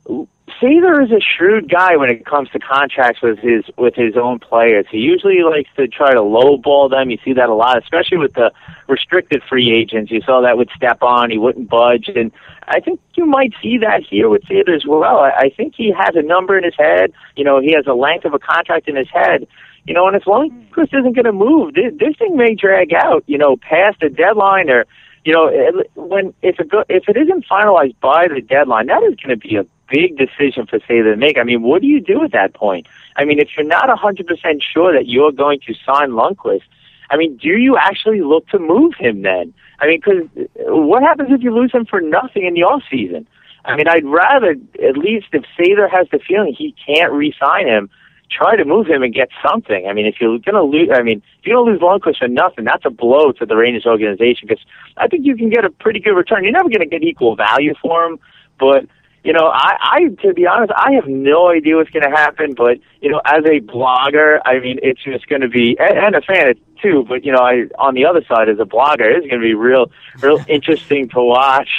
Sather 0.08 1.04
is 1.04 1.12
a 1.12 1.20
shrewd 1.20 1.70
guy 1.70 1.98
when 1.98 2.10
it 2.10 2.26
comes 2.26 2.50
to 2.52 2.60
contracts 2.60 3.22
with 3.22 3.40
his 3.40 3.66
with 3.78 3.96
his 3.96 4.16
own 4.16 4.40
players. 4.40 4.86
He 4.90 5.00
usually 5.00 5.42
likes 5.42 5.70
to 5.76 5.88
try 5.88 6.14
to 6.14 6.22
lowball 6.22 6.90
them. 6.90 7.10
You 7.10 7.18
see 7.26 7.34
that 7.34 7.50
a 7.50 7.54
lot, 7.54 7.82
especially 7.82 8.18
with 8.18 8.34
the 8.34 8.52
restricted 8.88 9.42
free 9.50 9.76
agents. 9.76 10.12
You 10.12 10.22
saw 10.22 10.42
that 10.42 10.58
with 10.58 10.70
Stepan; 10.76 11.32
he 11.32 11.38
wouldn't 11.38 11.70
budge, 11.70 12.10
and 12.16 12.32
I 12.68 12.80
think 12.80 13.00
you 13.16 13.26
might 13.26 13.54
see 13.62 13.80
that 13.80 14.04
here 14.08 14.30
with 14.30 14.44
Sather 14.44 14.76
as 14.76 14.86
well. 14.88 15.20
I, 15.20 15.32
I 15.32 15.50
think 15.50 15.74
he 15.76 15.92
has 15.92 16.16
a 16.16 16.22
number 16.22 16.58
in 16.58 16.64
his 16.64 16.76
head. 16.78 17.12
You 17.36 17.44
know, 17.44 17.60
he 17.60 17.74
has 17.74 17.86
a 17.88 17.94
length 17.94 18.26
of 18.26 18.34
a 18.34 18.40
contract 18.40 18.88
in 18.88 18.96
his 18.96 19.10
head. 19.12 19.48
You 19.86 19.94
know, 19.94 20.08
and 20.08 20.16
as 20.16 20.26
long 20.26 20.52
as 20.52 20.72
Chris 20.72 20.90
isn't 20.94 21.14
going 21.14 21.26
to 21.26 21.34
move, 21.34 21.76
this, 21.76 21.94
this 22.00 22.16
thing 22.18 22.38
may 22.38 22.56
drag 22.56 22.94
out. 22.94 23.24
You 23.28 23.38
know, 23.38 23.58
past 23.58 24.00
the 24.00 24.10
deadline 24.10 24.70
or 24.70 24.86
you 25.26 25.34
know, 25.34 25.52
when 25.96 26.34
if 26.44 26.60
it 26.60 26.70
go, 26.70 26.84
if 26.88 27.10
it 27.10 27.18
isn't 27.18 27.46
finalized 27.50 27.96
by 28.00 28.28
the 28.28 28.42
deadline, 28.42 28.88
that 28.88 29.02
is 29.04 29.16
going 29.16 29.30
to 29.30 29.38
be 29.38 29.56
a 29.56 29.66
big 29.90 30.18
decision 30.18 30.66
for 30.66 30.80
Sather 30.80 31.14
to 31.14 31.16
make. 31.16 31.38
I 31.38 31.44
mean, 31.44 31.62
what 31.62 31.82
do 31.82 31.88
you 31.88 32.02
do 32.02 32.24
at 32.24 32.32
that 32.32 32.54
point? 32.54 32.88
I 33.16 33.26
mean, 33.26 33.40
if 33.40 33.50
you're 33.56 33.66
not 33.66 33.90
100% 33.90 34.62
sure 34.62 34.94
that 34.94 35.08
you're 35.08 35.32
going 35.32 35.60
to 35.68 35.74
sign 35.86 36.12
Lundqvist, 36.12 36.64
I 37.10 37.18
mean, 37.18 37.38
do 37.38 37.50
you 37.50 37.78
actually 37.78 38.22
look 38.22 38.48
to 38.50 38.60
move 38.60 38.94
him 38.98 39.22
then? 39.22 39.54
I 39.80 39.88
mean, 39.88 40.02
because 40.04 40.48
what 40.68 41.04
happens 41.04 41.30
if 41.32 41.42
you 41.42 41.54
lose 41.54 41.72
him 41.72 41.86
for 41.86 42.02
nothing 42.02 42.46
in 42.46 42.54
the 42.54 42.64
off 42.64 42.84
season? 42.90 43.28
I 43.64 43.76
mean, 43.76 43.88
I'd 43.88 44.06
rather 44.06 44.56
at 44.84 44.98
least 44.98 45.28
if 45.34 45.44
Sather 45.58 45.90
has 45.90 46.08
the 46.12 46.20
feeling 46.20 46.54
he 46.54 46.76
can't 46.86 47.12
re-sign 47.12 47.68
him, 47.68 47.90
try 48.32 48.56
to 48.56 48.66
move 48.66 48.88
him 48.88 49.04
and 49.04 49.14
get 49.14 49.30
something. 49.48 49.88
I 49.88 49.94
mean, 49.94 50.06
if 50.06 50.16
you're 50.20 50.40
going 50.40 50.56
to 50.56 50.64
lose, 50.64 50.90
I 50.94 51.04
mean, 51.04 51.22
if 51.40 51.46
you're 51.46 51.56
going 51.56 51.66
to 51.68 51.72
lose 51.74 51.82
Lundqvist 51.82 52.18
for 52.18 52.28
nothing, 52.28 52.66
that's 52.66 52.86
a 52.86 52.90
blow 52.90 53.32
to 53.34 53.46
the 53.46 53.56
Rangers 53.56 53.86
organization 53.86 54.48
because 54.48 54.64
I 54.98 55.08
think 55.08 55.26
you 55.26 55.36
can 55.36 55.50
get 55.50 55.66
a 55.66 55.70
pretty 55.70 56.00
good 56.00 56.16
return. 56.16 56.44
You're 56.44 56.54
never 56.54 56.70
going 56.70 56.80
to 56.80 56.86
get 56.86 57.04
equal 57.04 57.36
value 57.36 57.74
for 57.82 58.04
him, 58.04 58.20
but 58.60 58.86
you 59.26 59.34
know, 59.34 59.48
I, 59.48 59.76
I 59.82 60.00
to 60.22 60.34
be 60.34 60.46
honest, 60.46 60.72
I 60.78 60.94
have 60.94 61.08
no 61.08 61.50
idea 61.50 61.78
what's 61.78 61.90
going 61.90 62.10
to 62.10 62.16
happen. 62.16 62.54
But 62.54 62.78
you 63.02 63.10
know, 63.10 63.20
as 63.26 63.44
a 63.44 63.60
blogger, 63.60 64.40
I 64.46 64.60
mean, 64.60 64.80
it's 64.84 65.04
just 65.04 65.28
going 65.28 65.42
to 65.42 65.50
be, 65.50 65.76
and, 65.80 65.98
and 65.98 66.16
a 66.16 66.22
fan 66.22 66.54
too. 66.82 67.06
But 67.10 67.26
you 67.26 67.32
know, 67.32 67.40
I 67.40 67.64
on 67.80 67.96
the 67.96 68.06
other 68.06 68.24
side 68.30 68.50
as 68.50 68.60
a 68.60 68.66
blogger, 68.66 69.18
it's 69.18 69.28
going 69.28 69.42
to 69.42 69.46
be 69.46 69.56
real, 69.56 69.92
real 70.22 70.40
interesting 70.48 71.10
to 71.10 71.22
watch 71.22 71.70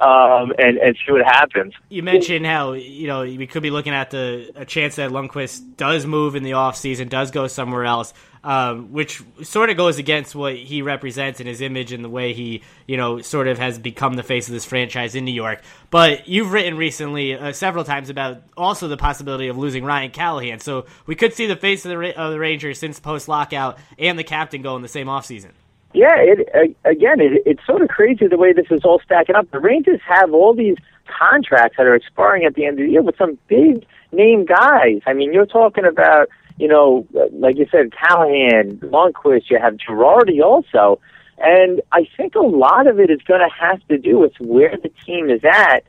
um, 0.00 0.52
and 0.58 0.78
and 0.78 0.96
see 1.04 1.12
what 1.12 1.24
happens. 1.24 1.74
You 1.90 2.02
mentioned 2.02 2.46
how 2.46 2.72
you 2.72 3.06
know 3.06 3.22
we 3.22 3.46
could 3.46 3.62
be 3.62 3.70
looking 3.70 3.92
at 3.92 4.10
the 4.10 4.50
a 4.56 4.64
chance 4.64 4.96
that 4.96 5.10
Lundqvist 5.10 5.76
does 5.76 6.06
move 6.06 6.36
in 6.36 6.42
the 6.42 6.54
off 6.54 6.76
season, 6.76 7.08
does 7.08 7.30
go 7.30 7.46
somewhere 7.46 7.84
else, 7.84 8.14
um, 8.42 8.92
which 8.92 9.22
sort 9.42 9.68
of 9.68 9.76
goes 9.76 9.98
against 9.98 10.34
what 10.34 10.56
he 10.56 10.80
represents 10.80 11.40
in 11.40 11.46
his 11.46 11.60
image 11.60 11.92
and 11.92 12.02
the 12.02 12.08
way 12.08 12.32
he 12.32 12.62
you 12.86 12.96
know 12.96 13.20
sort 13.20 13.46
of 13.46 13.58
has 13.58 13.78
become 13.78 14.14
the 14.14 14.22
face 14.22 14.48
of 14.48 14.54
this 14.54 14.64
franchise 14.64 15.14
in 15.14 15.26
New 15.26 15.34
York. 15.34 15.60
But 15.90 16.26
you've 16.26 16.52
written 16.52 16.78
recently 16.78 17.34
uh, 17.34 17.52
several 17.52 17.84
times 17.84 18.08
about 18.08 18.42
also 18.56 18.88
the 18.88 18.96
possibility 18.96 19.48
of 19.48 19.58
losing 19.58 19.84
Ryan 19.84 20.12
Callahan, 20.12 20.60
so 20.60 20.86
we 21.04 21.14
could 21.14 21.34
see 21.34 21.46
the 21.46 21.56
face 21.56 21.84
of 21.84 21.90
the, 21.90 22.18
of 22.18 22.32
the 22.32 22.38
Rangers 22.38 22.78
since 22.78 22.98
post 22.98 23.28
lockout 23.28 23.78
and 23.98 24.18
the 24.18 24.24
captain 24.24 24.62
go 24.62 24.76
in 24.76 24.82
the 24.82 24.88
same 24.88 25.10
off 25.10 25.26
season. 25.26 25.52
Yeah, 25.92 26.14
it 26.16 26.76
again, 26.84 27.20
it, 27.20 27.42
it's 27.46 27.66
sort 27.66 27.82
of 27.82 27.88
crazy 27.88 28.28
the 28.28 28.36
way 28.36 28.52
this 28.52 28.66
is 28.70 28.82
all 28.84 29.00
stacking 29.04 29.34
up. 29.34 29.50
The 29.50 29.58
Rangers 29.58 30.00
have 30.06 30.32
all 30.32 30.54
these 30.54 30.76
contracts 31.06 31.76
that 31.76 31.86
are 31.86 31.94
expiring 31.94 32.44
at 32.44 32.54
the 32.54 32.64
end 32.64 32.78
of 32.78 32.86
the 32.86 32.92
year 32.92 33.02
with 33.02 33.16
some 33.18 33.38
big 33.48 33.84
name 34.12 34.44
guys. 34.44 35.00
I 35.06 35.12
mean, 35.14 35.32
you're 35.32 35.46
talking 35.46 35.84
about, 35.84 36.28
you 36.58 36.68
know, 36.68 37.06
like 37.32 37.56
you 37.56 37.66
said, 37.72 37.92
Callahan, 37.92 38.78
Lundqvist. 38.78 39.50
You 39.50 39.58
have 39.60 39.74
Girardi 39.74 40.40
also, 40.40 41.00
and 41.38 41.80
I 41.90 42.06
think 42.16 42.36
a 42.36 42.40
lot 42.40 42.86
of 42.86 43.00
it 43.00 43.10
is 43.10 43.20
going 43.22 43.40
to 43.40 43.54
have 43.60 43.84
to 43.88 43.98
do 43.98 44.18
with 44.18 44.34
where 44.38 44.76
the 44.80 44.90
team 45.04 45.28
is 45.28 45.40
at 45.44 45.82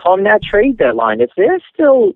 come 0.00 0.22
that 0.24 0.42
trade 0.42 0.78
deadline. 0.78 1.20
If 1.20 1.30
they're 1.36 1.60
still 1.74 2.12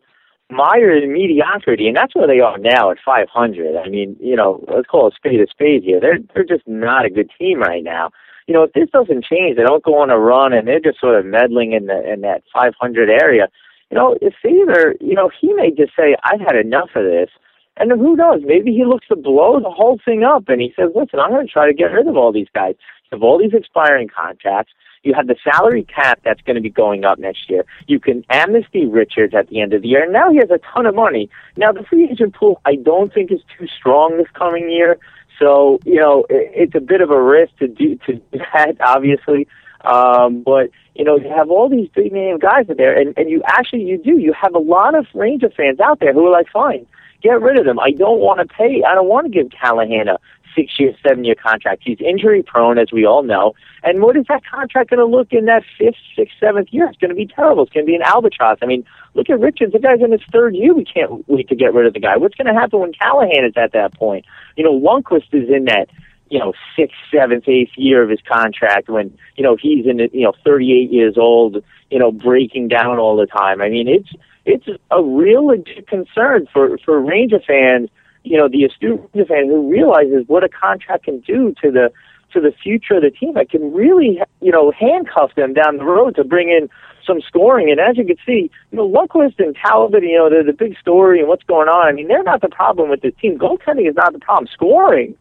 mired 0.51 1.03
in 1.03 1.13
mediocrity, 1.13 1.89
and 1.89 1.97
that's 1.97 2.15
where 2.15 2.27
they 2.27 2.41
are 2.41 2.59
now 2.59 2.91
at 2.91 2.99
500. 3.05 3.77
I 3.77 3.89
mean, 3.89 4.17
you 4.21 4.37
know, 4.37 4.65
let's 4.69 4.87
call 4.87 5.09
a 5.09 5.13
spade 5.15 5.41
a 5.41 5.47
spade 5.49 5.83
here. 5.83 6.01
They're 6.01 6.19
they're 6.35 6.45
just 6.45 6.67
not 6.67 7.05
a 7.05 7.11
good 7.11 7.31
team 7.39 7.61
right 7.61 7.83
now. 7.83 8.11
You 8.47 8.55
know, 8.55 8.65
if 8.65 8.73
this 8.73 8.91
doesn't 8.91 9.25
change, 9.25 9.57
they 9.57 9.63
don't 9.63 9.85
go 9.85 9.99
on 9.99 10.11
a 10.11 10.19
run, 10.19 10.53
and 10.53 10.67
they're 10.67 10.81
just 10.81 11.01
sort 11.01 11.19
of 11.19 11.25
meddling 11.25 11.73
in 11.73 11.87
the 11.87 12.13
in 12.13 12.21
that 12.23 12.43
500 12.53 13.09
area. 13.09 13.49
You 13.91 13.97
know, 13.97 14.17
if 14.21 14.35
either 14.45 14.97
you 15.01 15.15
know 15.15 15.31
he 15.41 15.53
may 15.53 15.71
just 15.71 15.93
say 15.97 16.17
I've 16.25 16.41
had 16.41 16.57
enough 16.57 16.91
of 16.95 17.05
this, 17.05 17.31
and 17.77 17.91
who 17.91 18.17
knows? 18.17 18.43
Maybe 18.45 18.73
he 18.73 18.85
looks 18.85 19.09
to 19.09 19.17
blow 19.17 19.59
the 19.61 19.71
whole 19.71 19.99
thing 20.05 20.25
up, 20.25 20.49
and 20.49 20.61
he 20.61 20.73
says, 20.77 20.91
listen, 20.95 21.21
I'm 21.21 21.31
going 21.31 21.47
to 21.47 21.53
try 21.53 21.67
to 21.67 21.75
get 21.75 21.87
rid 21.87 22.07
of 22.07 22.17
all 22.17 22.33
these 22.33 22.49
guys. 22.55 22.75
Have 23.11 23.23
all 23.23 23.39
these 23.39 23.55
expiring 23.55 24.09
contracts. 24.09 24.73
You 25.03 25.15
have 25.15 25.27
the 25.27 25.37
salary 25.43 25.83
cap 25.83 26.21
that's 26.25 26.41
going 26.43 26.55
to 26.55 26.63
be 26.63 26.71
going 26.71 27.05
up 27.05 27.19
next 27.19 27.51
year. 27.51 27.65
You 27.89 27.99
can 27.99 28.25
amnesty 28.31 28.87
Richards 28.87 29.35
at 29.35 29.49
the 29.49 29.61
end 29.61 29.73
of 29.73 29.83
the 29.83 29.89
year. 29.89 30.05
And 30.05 30.13
now 30.13 30.31
he 30.31 30.37
has 30.37 30.51
a 30.51 30.61
ton 30.73 30.87
of 30.87 30.95
money. 30.95 31.29
Now, 31.57 31.73
the 31.73 31.83
free 31.83 32.09
agent 32.11 32.35
pool, 32.35 32.61
I 32.65 32.77
don't 32.77 33.13
think 33.13 33.33
is 33.33 33.41
too 33.59 33.67
strong 33.67 34.17
this 34.17 34.29
coming 34.35 34.71
year. 34.71 34.99
So, 35.41 35.81
you 35.85 35.97
know, 35.97 36.25
it's 36.31 36.75
a 36.77 36.81
bit 36.81 37.01
of 37.01 37.11
a 37.11 37.21
risk 37.21 37.57
to 37.59 37.67
do, 37.67 37.97
to 38.07 38.15
do 38.15 38.23
that, 38.55 38.77
obviously. 38.81 39.49
Um, 39.85 40.43
but, 40.43 40.71
you 40.95 41.05
know, 41.05 41.17
you 41.17 41.29
have 41.29 41.51
all 41.51 41.69
these 41.69 41.89
big 41.93 42.13
name 42.13 42.39
guys 42.39 42.67
in 42.69 42.77
there, 42.77 42.97
and, 42.97 43.17
and 43.19 43.29
you 43.29 43.43
actually, 43.47 43.83
you 43.83 43.99
do. 43.99 44.19
You 44.19 44.33
have 44.41 44.55
a 44.55 44.61
lot 44.61 44.95
of 44.97 45.07
Ranger 45.15 45.51
fans 45.51 45.81
out 45.81 45.99
there 45.99 46.13
who 46.13 46.25
are 46.27 46.31
like, 46.31 46.47
fine, 46.53 46.87
get 47.21 47.41
rid 47.41 47.59
of 47.59 47.65
them. 47.65 47.81
I 47.81 47.91
don't 47.91 48.21
want 48.21 48.39
to 48.39 48.55
pay. 48.55 48.83
I 48.89 48.95
don't 48.95 49.09
want 49.09 49.27
to 49.27 49.33
give 49.33 49.51
Callahan 49.51 50.07
a 50.07 50.21
six 50.55 50.79
year, 50.79 50.95
seven 51.07 51.25
year 51.25 51.35
contract. 51.35 51.83
He's 51.85 51.99
injury 52.01 52.43
prone, 52.43 52.79
as 52.79 52.93
we 52.93 53.05
all 53.05 53.23
know. 53.23 53.55
And 53.83 54.03
what 54.03 54.17
is 54.17 54.27
that 54.29 54.43
contract 54.45 54.91
going 54.91 54.99
to 54.99 55.07
look 55.07 55.33
in 55.33 55.47
that 55.47 55.63
fifth, 55.79 55.97
sixth, 56.17 56.35
seventh 56.39 56.69
year? 56.71 56.89
It's 56.89 56.99
going 56.99 57.11
to 57.11 57.17
be 57.17 57.27
terrible. 57.27 57.65
It's 57.65 57.73
going 57.73 57.87
to 57.87 57.91
be 57.91 57.97
an 57.97 58.03
albatross. 58.03 58.59
I 58.63 58.67
mean, 58.67 58.85
look 59.15 59.29
at 59.31 59.41
Richards. 59.41 59.73
The 59.73 59.79
guy's 59.79 60.01
in 60.01 60.13
his 60.13 60.23
third 60.33 60.55
year. 60.55 60.75
We 60.75 60.85
can't 60.85 61.29
wait 61.29 61.49
to 61.49 61.57
get 61.57 61.75
rid 61.75 61.87
of 61.87 61.95
the 61.95 62.01
guy. 62.01 62.17
What's 62.17 62.35
going 62.35 62.53
to 62.53 62.59
happen 62.59 62.81
when 62.81 62.93
Callahan 62.93 63.45
is 63.45 63.55
at 63.57 63.73
that 63.73 63.95
point? 63.95 64.25
You 64.57 64.65
know, 64.65 64.79
Lundqvist 64.79 65.33
is 65.33 65.49
in 65.49 65.65
that 65.67 65.89
you 66.33 66.39
know, 66.39 66.55
sixth, 66.75 66.97
seventh, 67.13 67.47
eighth 67.47 67.73
year 67.77 68.03
of 68.03 68.09
his 68.09 68.21
contract 68.27 68.89
when, 68.89 69.15
you 69.37 69.45
know, 69.45 69.55
he's 69.61 69.85
in, 69.85 69.99
you 69.99 70.25
know, 70.25 70.33
38 70.43 70.91
years 70.91 71.19
old, 71.19 71.63
you 71.91 71.99
know, 71.99 72.11
breaking 72.11 72.69
down 72.69 72.99
all 72.99 73.19
the 73.19 73.27
time. 73.27 73.61
I 73.61 73.69
mean, 73.69 73.87
it's, 73.87 74.09
it's 74.47 74.81
a 74.91 75.03
real 75.03 75.55
concern 75.87 76.49
for, 76.51 76.79
for 76.79 76.99
Ranger 77.03 77.39
fans 77.47 77.91
you 78.25 78.37
know, 78.37 78.49
the 78.49 78.65
astute 78.65 79.01
fan 79.13 79.49
who 79.49 79.71
realizes 79.71 80.25
what 80.27 80.45
a 80.45 80.49
contract 80.49 81.05
can 81.05 81.21
do 81.21 81.55
to 81.63 81.71
the 81.71 81.93
to 82.33 82.41
the 82.41 82.53
future 82.63 82.95
of 82.95 83.03
the 83.03 83.11
team. 83.11 83.37
It 83.37 83.51
can 83.51 83.73
really, 83.73 84.21
you 84.41 84.51
know, 84.51 84.73
handcuff 84.73 85.35
them 85.35 85.53
down 85.53 85.77
the 85.77 85.85
road 85.85 86.17
to 86.17 86.25
bring 86.25 86.49
in 86.49 86.69
some 87.07 87.21
scoring. 87.21 87.71
And 87.71 87.81
as 87.81 87.97
you 87.97 88.07
can 88.07 88.17
see, 88.25 88.51
you 88.71 88.79
know, 88.79 88.89
Lundqvist 88.89 89.39
and 89.39 89.57
Talbot, 89.57 90.03
you 90.03 90.17
know, 90.17 90.31
they're 90.31 90.45
the 90.45 90.53
big 90.53 90.79
story 90.79 91.19
and 91.19 91.29
what's 91.29 91.43
going 91.45 91.69
on. 91.69 91.87
I 91.87 91.93
mean, 91.93 92.09
they're 92.09 92.23
not 92.23 92.41
the 92.41 92.49
problem 92.49 92.91
with 92.91 93.03
this 93.03 93.13
team. 93.21 93.39
Goaltending 93.39 93.89
is 93.89 93.97
not 93.97 94.13
the 94.13 94.19
problem. 94.19 94.49
Scoring, 94.53 95.15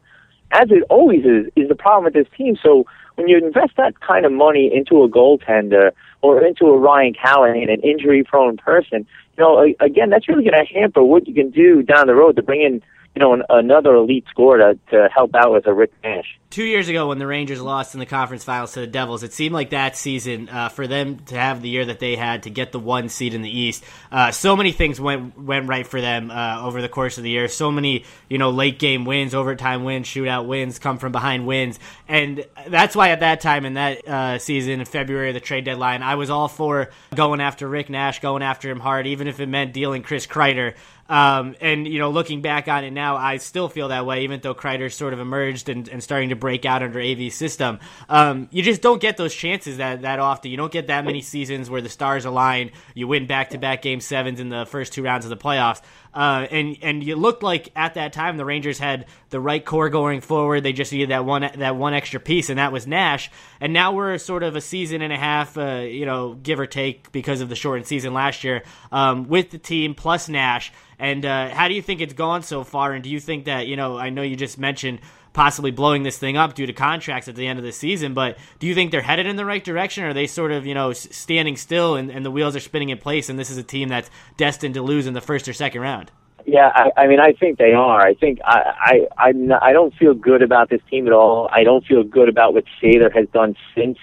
as 0.52 0.70
it 0.70 0.84
always 0.90 1.26
is, 1.26 1.48
is 1.56 1.68
the 1.70 1.76
problem 1.76 2.06
with 2.06 2.14
this 2.14 2.28
team. 2.38 2.56
So 2.62 2.86
when 3.16 3.28
you 3.28 3.38
invest 3.38 3.74
that 3.78 4.00
kind 4.00 4.26
of 4.26 4.32
money 4.32 4.72
into 4.74 5.04
a 5.04 5.10
goaltender 5.10 5.92
or 6.22 6.44
into 6.46 6.66
a 6.66 6.78
Ryan 6.78 7.14
Callahan, 7.14 7.70
an 7.70 7.82
injury-prone 7.82 8.58
person, 8.58 9.06
you 9.38 9.44
know, 9.44 9.74
again, 9.80 10.10
that's 10.10 10.28
really 10.28 10.44
going 10.44 10.66
to 10.66 10.74
hamper 10.74 11.04
what 11.04 11.28
you 11.28 11.34
can 11.34 11.50
do 11.50 11.82
down 11.84 12.08
the 12.08 12.16
road 12.16 12.36
to 12.36 12.44
bring 12.44 12.62
in, 12.62 12.82
you 13.16 13.20
know, 13.20 13.34
an, 13.34 13.44
another 13.50 13.96
elite 13.96 14.26
scorer 14.30 14.74
to, 14.74 14.80
to 14.92 15.10
help 15.14 15.36
out 15.36 15.52
with 15.52 15.68
a 15.68 15.74
Rick 15.74 15.92
Nash. 16.04 16.38
two 16.50 16.64
years 16.64 16.88
ago 16.90 17.08
when 17.08 17.18
the 17.18 17.28
Rangers 17.28 17.62
lost 17.62 17.94
in 17.94 18.00
the 18.00 18.06
conference 18.06 18.44
finals 18.44 18.74
to 18.74 18.82
the 18.82 18.88
Devils, 18.88 19.24
it 19.24 19.34
seemed 19.34 19.54
like 19.54 19.72
that 19.72 19.98
season 19.98 20.48
uh, 20.50 20.70
for 20.70 20.88
them 20.88 21.20
to 21.26 21.36
have 21.36 21.62
the 21.62 21.70
year 21.70 21.86
that 21.86 22.00
they 22.00 22.16
had 22.16 22.44
to 22.44 22.50
get 22.50 22.72
the 22.72 22.80
one 22.80 23.10
seed 23.10 23.34
in 23.34 23.42
the 23.42 23.50
East. 23.50 23.84
Uh, 24.12 24.32
so 24.32 24.56
many 24.56 24.72
things 24.72 25.00
went 25.00 25.38
went 25.38 25.68
right 25.68 25.86
for 25.88 26.00
them 26.00 26.32
uh, 26.32 26.62
over 26.62 26.82
the 26.82 26.90
course 26.90 27.18
of 27.18 27.24
the 27.24 27.30
year. 27.30 27.48
So 27.48 27.72
many 27.72 28.06
you 28.30 28.38
know 28.38 28.50
late 28.52 28.80
game 28.80 29.06
wins, 29.06 29.34
overtime 29.34 29.84
wins, 29.84 30.08
shootout 30.08 30.46
wins, 30.46 30.80
come 30.80 30.98
from 30.98 31.12
behind 31.12 31.46
wins, 31.46 31.80
and 32.08 32.46
that's 32.68 32.96
why 32.96 33.10
at 33.10 33.22
that 33.22 33.42
time 33.42 33.66
in 33.66 33.74
that 33.74 34.08
uh, 34.08 34.38
season 34.40 34.80
in 34.80 34.86
February, 34.86 35.32
the 35.32 35.40
trade 35.40 35.66
deadline, 35.66 36.04
I 36.04 36.16
was 36.16 36.30
all 36.30 36.48
for 36.48 36.90
going 37.16 37.42
after 37.42 37.68
Rick 37.68 37.90
Nash, 37.90 38.20
going 38.20 38.44
after 38.44 38.70
him 38.70 38.80
hard, 38.80 39.08
even 39.08 39.28
if 39.28 39.40
it 39.40 39.48
meant 39.48 39.74
dealing 39.74 40.04
Chris 40.04 40.28
Kreider. 40.28 40.76
Um, 41.12 41.58
and 41.60 41.86
you 41.86 42.00
know, 42.00 42.10
looking 42.10 42.42
back 42.42 42.70
on 42.70 42.86
it 42.86 42.92
now, 42.92 43.18
I 43.18 43.36
still 43.36 43.68
feel 43.68 43.90
that 43.90 44.06
way, 44.06 44.24
even 44.24 44.40
though 44.40 44.56
Kreider 44.56 44.90
sort 44.90 45.12
of 45.12 45.20
emerged 45.20 45.68
and, 45.68 45.90
and 45.90 46.02
starting 46.02 46.30
to 46.30 46.38
break 46.38 46.64
out 46.64 46.84
under 46.84 47.02
AV's 47.02 47.36
system. 47.36 47.80
Um, 48.08 48.48
you 48.50 48.64
just 48.64 48.82
don't 48.82 49.02
get 49.02 49.18
those 49.18 49.36
chances 49.36 49.76
that 49.78 50.04
that 50.04 50.20
often. 50.20 50.52
You 50.52 50.58
don't 50.58 50.72
get 50.72 50.88
that 50.88 51.04
many 51.04 51.20
seasons 51.20 51.70
where 51.70 51.82
the 51.82 51.90
stars 51.90 52.24
align. 52.24 52.72
You 52.94 53.10
win 53.10 53.28
back 53.28 53.50
to 53.50 53.58
back 53.58 53.82
game 53.82 54.00
sevens 54.00 54.40
in 54.40 54.48
the 54.48 54.66
first 54.66 54.94
two 54.94 55.04
rounds 55.04 55.26
of 55.26 55.30
the 55.30 55.36
playoffs. 55.36 55.82
Uh, 56.14 56.46
and 56.52 56.78
and 56.82 57.04
you 57.04 57.16
looked 57.16 57.42
like 57.42 57.72
at 57.76 57.94
that 57.94 58.12
time 58.12 58.38
the 58.38 58.46
Rangers 58.46 58.78
had 58.80 59.06
the 59.30 59.40
right 59.40 59.64
core 59.64 59.90
going 59.90 60.22
forward. 60.22 60.62
They 60.62 60.74
just 60.74 60.92
needed 60.92 61.10
that 61.10 61.26
one 61.26 61.50
that 61.58 61.76
one 61.76 61.94
extra 61.94 62.20
piece, 62.20 62.50
and 62.50 62.60
that 62.60 62.72
was 62.72 62.86
Nash. 62.86 63.32
And 63.60 63.72
now 63.72 63.94
we're 63.94 64.18
sort 64.18 64.44
of 64.44 64.56
a 64.56 64.62
season 64.62 65.02
and 65.02 65.14
a 65.14 65.18
half, 65.18 65.58
uh, 65.58 65.86
you 65.88 66.06
know, 66.06 66.34
give 66.34 66.60
or 66.60 66.68
take, 66.68 67.12
because 67.12 67.42
of 67.42 67.50
the 67.50 67.56
shortened 67.56 67.88
season 67.88 68.14
last 68.14 68.44
year, 68.44 68.64
um, 68.92 69.30
with 69.30 69.52
the 69.52 69.58
team 69.58 69.96
plus 69.96 70.28
Nash. 70.28 70.74
And 71.00 71.26
uh, 71.26 71.50
how 71.50 71.68
do 71.68 71.74
you 71.74 71.82
think 71.82 72.02
it's 72.02 72.14
gone 72.14 72.44
so 72.44 72.64
far? 72.64 72.94
And 72.94 73.04
do 73.04 73.10
you 73.10 73.20
think 73.20 73.46
that 73.46 73.68
you 73.68 73.76
know? 73.76 73.98
I 73.98 74.10
know 74.10 74.22
you 74.22 74.36
just 74.36 74.58
mentioned 74.58 75.00
possibly 75.34 75.72
blowing 75.72 76.04
this 76.04 76.18
thing 76.18 76.38
up 76.38 76.54
due 76.54 76.66
to 76.66 76.74
contracts 76.74 77.28
at 77.28 77.36
the 77.36 77.48
end 77.48 77.60
of 77.60 77.66
the 77.66 77.72
season. 77.72 78.14
But 78.14 78.38
do 78.60 78.68
you 78.68 78.76
think 78.76 78.92
they're 78.92 79.02
headed 79.02 79.26
in 79.26 79.36
the 79.36 79.46
right 79.46 79.64
direction, 79.64 80.04
or 80.04 80.10
are 80.10 80.14
they 80.14 80.28
sort 80.28 80.52
of 80.52 80.66
you 80.66 80.74
know 80.74 80.94
standing 80.94 81.58
still 81.58 81.96
and, 81.96 82.12
and 82.12 82.26
the 82.26 82.32
wheels 82.32 82.56
are 82.56 82.60
spinning 82.60 82.90
in 82.90 82.98
place, 82.98 83.30
and 83.30 83.38
this 83.40 83.50
is 83.50 83.58
a 83.58 83.64
team 83.64 83.90
that's 83.90 84.10
destined 84.38 84.76
to 84.76 84.82
lose 84.82 85.08
in 85.08 85.14
the 85.14 85.22
first 85.22 85.48
or 85.48 85.54
second 85.54 85.82
round? 85.82 86.12
Yeah, 86.46 86.72
I, 86.74 87.02
I 87.02 87.08
mean, 87.08 87.20
I 87.20 87.34
think 87.34 87.60
they 87.60 87.74
are. 87.74 88.02
I 88.02 88.16
think 88.16 88.40
I, 88.44 89.08
I, 89.18 89.26
I'm 89.28 89.48
not, 89.48 89.62
I 89.64 89.74
don't 89.74 89.94
feel 89.94 90.14
good 90.14 90.42
about 90.42 90.70
this 90.70 90.82
team 90.90 91.08
at 91.08 91.14
all. 91.14 91.48
I 91.52 91.64
don't 91.64 91.86
feel 91.86 92.04
good 92.04 92.30
about 92.30 92.54
what 92.54 92.64
Sather 92.82 93.14
has 93.14 93.28
done 93.30 93.56
since 93.76 93.98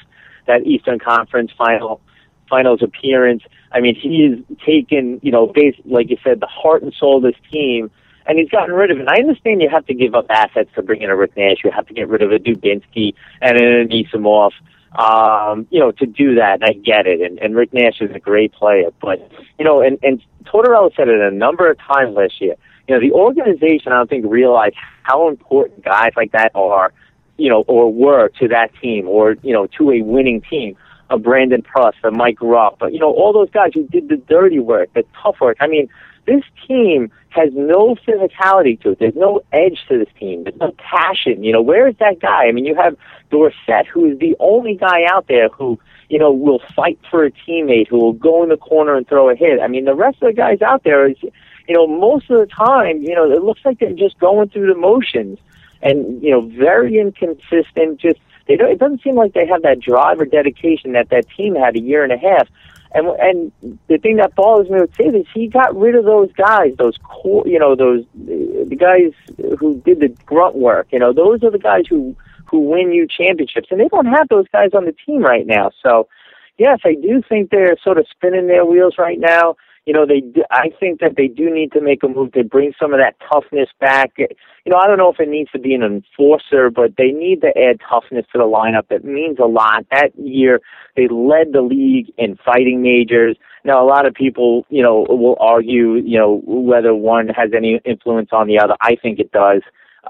that 0.46 0.64
Eastern 0.64 0.98
Conference 0.98 1.50
final 1.56 2.00
finals 2.48 2.82
appearance. 2.82 3.42
I 3.72 3.80
mean, 3.80 3.94
he 3.94 4.22
has 4.30 4.58
taken, 4.64 5.20
you 5.22 5.32
know, 5.32 5.46
base, 5.46 5.74
like 5.84 6.10
you 6.10 6.16
said, 6.24 6.40
the 6.40 6.46
heart 6.46 6.82
and 6.82 6.94
soul 6.94 7.18
of 7.18 7.22
this 7.22 7.40
team 7.50 7.90
and 8.28 8.38
he's 8.38 8.50
gotten 8.50 8.74
rid 8.74 8.90
of 8.90 9.00
it. 9.00 9.08
I 9.08 9.20
understand 9.20 9.62
you 9.62 9.70
have 9.70 9.86
to 9.86 9.94
give 9.94 10.14
up 10.14 10.26
assets 10.28 10.68
to 10.74 10.82
bring 10.82 11.00
in 11.00 11.08
a 11.08 11.16
Rick 11.16 11.36
Nash. 11.36 11.56
You 11.64 11.70
have 11.70 11.86
to 11.86 11.94
get 11.94 12.08
rid 12.08 12.20
of 12.20 12.30
a 12.30 12.38
Dubinsky 12.38 13.14
and 13.40 13.58
an 13.58 13.88
Anisimov, 13.88 14.52
um, 14.98 15.66
you 15.70 15.80
know, 15.80 15.92
to 15.92 16.04
do 16.04 16.34
that. 16.34 16.60
And 16.60 16.64
I 16.64 16.74
get 16.74 17.06
it. 17.06 17.22
And, 17.22 17.38
and 17.38 17.56
Rick 17.56 17.72
Nash 17.72 18.02
is 18.02 18.14
a 18.14 18.18
great 18.18 18.52
player. 18.52 18.90
But, 19.00 19.18
you 19.58 19.64
know, 19.64 19.80
and, 19.80 19.98
and 20.02 20.22
Tortorella 20.44 20.94
said 20.94 21.08
it 21.08 21.20
a 21.20 21.30
number 21.30 21.70
of 21.70 21.78
times 21.78 22.14
last 22.14 22.38
year. 22.38 22.54
You 22.86 22.94
know, 22.94 23.00
the 23.00 23.12
organization, 23.12 23.92
I 23.92 23.96
don't 23.96 24.10
think, 24.10 24.26
realized 24.28 24.76
how 25.02 25.28
important 25.28 25.82
guys 25.82 26.10
like 26.14 26.32
that 26.32 26.52
are, 26.54 26.92
you 27.38 27.48
know, 27.48 27.64
or 27.66 27.90
were 27.90 28.28
to 28.40 28.48
that 28.48 28.70
team 28.80 29.08
or, 29.08 29.36
you 29.42 29.54
know, 29.54 29.66
to 29.78 29.90
a 29.90 30.02
winning 30.02 30.42
team. 30.42 30.76
A 31.10 31.18
Brandon 31.18 31.62
Prust, 31.62 31.96
a 32.04 32.08
uh, 32.08 32.10
Mike 32.10 32.36
Rupp, 32.42 32.78
but, 32.78 32.92
you 32.92 32.98
know, 32.98 33.10
all 33.10 33.32
those 33.32 33.48
guys 33.48 33.70
who 33.72 33.84
did 33.84 34.10
the 34.10 34.18
dirty 34.18 34.58
work, 34.58 34.92
the 34.92 35.04
tough 35.22 35.36
work. 35.40 35.56
I 35.58 35.66
mean, 35.66 35.88
this 36.28 36.44
team 36.66 37.10
has 37.30 37.50
no 37.54 37.96
physicality 38.06 38.80
to 38.82 38.90
it. 38.90 38.98
There's 38.98 39.16
no 39.16 39.40
edge 39.52 39.78
to 39.88 39.98
this 39.98 40.12
team. 40.20 40.44
There's 40.44 40.60
no 40.60 40.74
passion. 40.76 41.42
You 41.42 41.52
know, 41.52 41.62
where 41.62 41.88
is 41.88 41.96
that 42.00 42.20
guy? 42.20 42.44
I 42.46 42.52
mean, 42.52 42.66
you 42.66 42.74
have 42.74 42.96
Dorsett, 43.30 43.86
who 43.86 44.12
is 44.12 44.18
the 44.18 44.36
only 44.38 44.74
guy 44.74 45.04
out 45.08 45.26
there 45.26 45.48
who, 45.48 45.78
you 46.08 46.18
know, 46.18 46.30
will 46.30 46.60
fight 46.76 46.98
for 47.10 47.24
a 47.24 47.30
teammate, 47.30 47.88
who 47.88 47.98
will 47.98 48.12
go 48.12 48.42
in 48.42 48.50
the 48.50 48.56
corner 48.56 48.94
and 48.96 49.08
throw 49.08 49.30
a 49.30 49.34
hit. 49.34 49.60
I 49.60 49.68
mean, 49.68 49.86
the 49.86 49.94
rest 49.94 50.22
of 50.22 50.28
the 50.28 50.34
guys 50.34 50.60
out 50.62 50.84
there 50.84 51.08
is, 51.08 51.16
you 51.22 51.74
know, 51.74 51.86
most 51.86 52.30
of 52.30 52.38
the 52.40 52.46
time, 52.46 53.02
you 53.02 53.14
know, 53.14 53.30
it 53.30 53.42
looks 53.42 53.60
like 53.64 53.78
they're 53.78 53.92
just 53.92 54.18
going 54.18 54.48
through 54.50 54.72
the 54.72 54.78
motions 54.78 55.38
and, 55.82 56.22
you 56.22 56.30
know, 56.30 56.42
very 56.42 56.98
inconsistent. 56.98 58.00
Just, 58.00 58.20
they 58.46 58.56
don't, 58.56 58.70
it 58.70 58.78
doesn't 58.78 59.02
seem 59.02 59.14
like 59.14 59.34
they 59.34 59.46
have 59.46 59.62
that 59.62 59.80
drive 59.80 60.20
or 60.20 60.24
dedication 60.24 60.92
that 60.92 61.10
that 61.10 61.26
team 61.36 61.54
had 61.54 61.76
a 61.76 61.80
year 61.80 62.02
and 62.02 62.12
a 62.12 62.18
half. 62.18 62.48
And 62.92 63.06
and 63.06 63.78
the 63.88 63.98
thing 63.98 64.16
that 64.16 64.34
bothers 64.34 64.70
me 64.70 64.80
with 64.80 64.94
Sid 64.96 65.14
is 65.14 65.26
he 65.34 65.46
got 65.46 65.76
rid 65.76 65.94
of 65.94 66.04
those 66.04 66.32
guys, 66.32 66.72
those 66.78 66.96
core, 66.98 67.46
you 67.46 67.58
know, 67.58 67.74
those 67.74 68.04
the 68.14 68.76
guys 68.78 69.12
who 69.58 69.80
did 69.82 70.00
the 70.00 70.08
grunt 70.24 70.56
work. 70.56 70.88
You 70.90 70.98
know, 70.98 71.12
those 71.12 71.42
are 71.42 71.50
the 71.50 71.58
guys 71.58 71.84
who 71.88 72.16
who 72.46 72.60
win 72.60 72.92
you 72.92 73.06
championships, 73.06 73.68
and 73.70 73.78
they 73.78 73.88
don't 73.88 74.06
have 74.06 74.28
those 74.28 74.46
guys 74.52 74.70
on 74.74 74.86
the 74.86 74.94
team 75.04 75.22
right 75.22 75.46
now. 75.46 75.70
So, 75.82 76.08
yes, 76.56 76.80
I 76.84 76.94
do 76.94 77.22
think 77.28 77.50
they're 77.50 77.76
sort 77.84 77.98
of 77.98 78.06
spinning 78.10 78.46
their 78.46 78.64
wheels 78.64 78.94
right 78.98 79.18
now 79.18 79.56
you 79.88 79.94
know, 79.94 80.04
they. 80.04 80.20
Do, 80.20 80.44
I 80.50 80.68
think 80.78 81.00
that 81.00 81.16
they 81.16 81.28
do 81.28 81.48
need 81.48 81.72
to 81.72 81.80
make 81.80 82.02
a 82.02 82.08
move 82.08 82.32
to 82.32 82.44
bring 82.44 82.74
some 82.78 82.92
of 82.92 83.00
that 83.00 83.16
toughness 83.32 83.70
back. 83.80 84.12
You 84.18 84.26
know, 84.66 84.76
I 84.76 84.86
don't 84.86 84.98
know 84.98 85.10
if 85.10 85.18
it 85.18 85.30
needs 85.30 85.50
to 85.52 85.58
be 85.58 85.72
an 85.72 85.82
enforcer, 85.82 86.68
but 86.68 86.98
they 86.98 87.10
need 87.10 87.40
to 87.40 87.48
add 87.56 87.80
toughness 87.88 88.26
to 88.32 88.38
the 88.38 88.44
lineup. 88.44 88.88
That 88.90 89.02
means 89.02 89.38
a 89.38 89.46
lot. 89.46 89.86
That 89.90 90.10
year, 90.18 90.60
they 90.94 91.08
led 91.08 91.54
the 91.54 91.62
league 91.62 92.12
in 92.18 92.36
fighting 92.44 92.82
majors. 92.82 93.38
Now, 93.64 93.82
a 93.82 93.88
lot 93.88 94.04
of 94.04 94.12
people, 94.12 94.66
you 94.68 94.82
know, 94.82 95.06
will 95.08 95.38
argue, 95.40 95.94
you 95.94 96.18
know, 96.18 96.42
whether 96.44 96.94
one 96.94 97.28
has 97.28 97.52
any 97.56 97.80
influence 97.86 98.28
on 98.30 98.46
the 98.46 98.58
other. 98.58 98.74
I 98.82 98.94
think 98.94 99.18
it 99.18 99.32
does. 99.32 99.62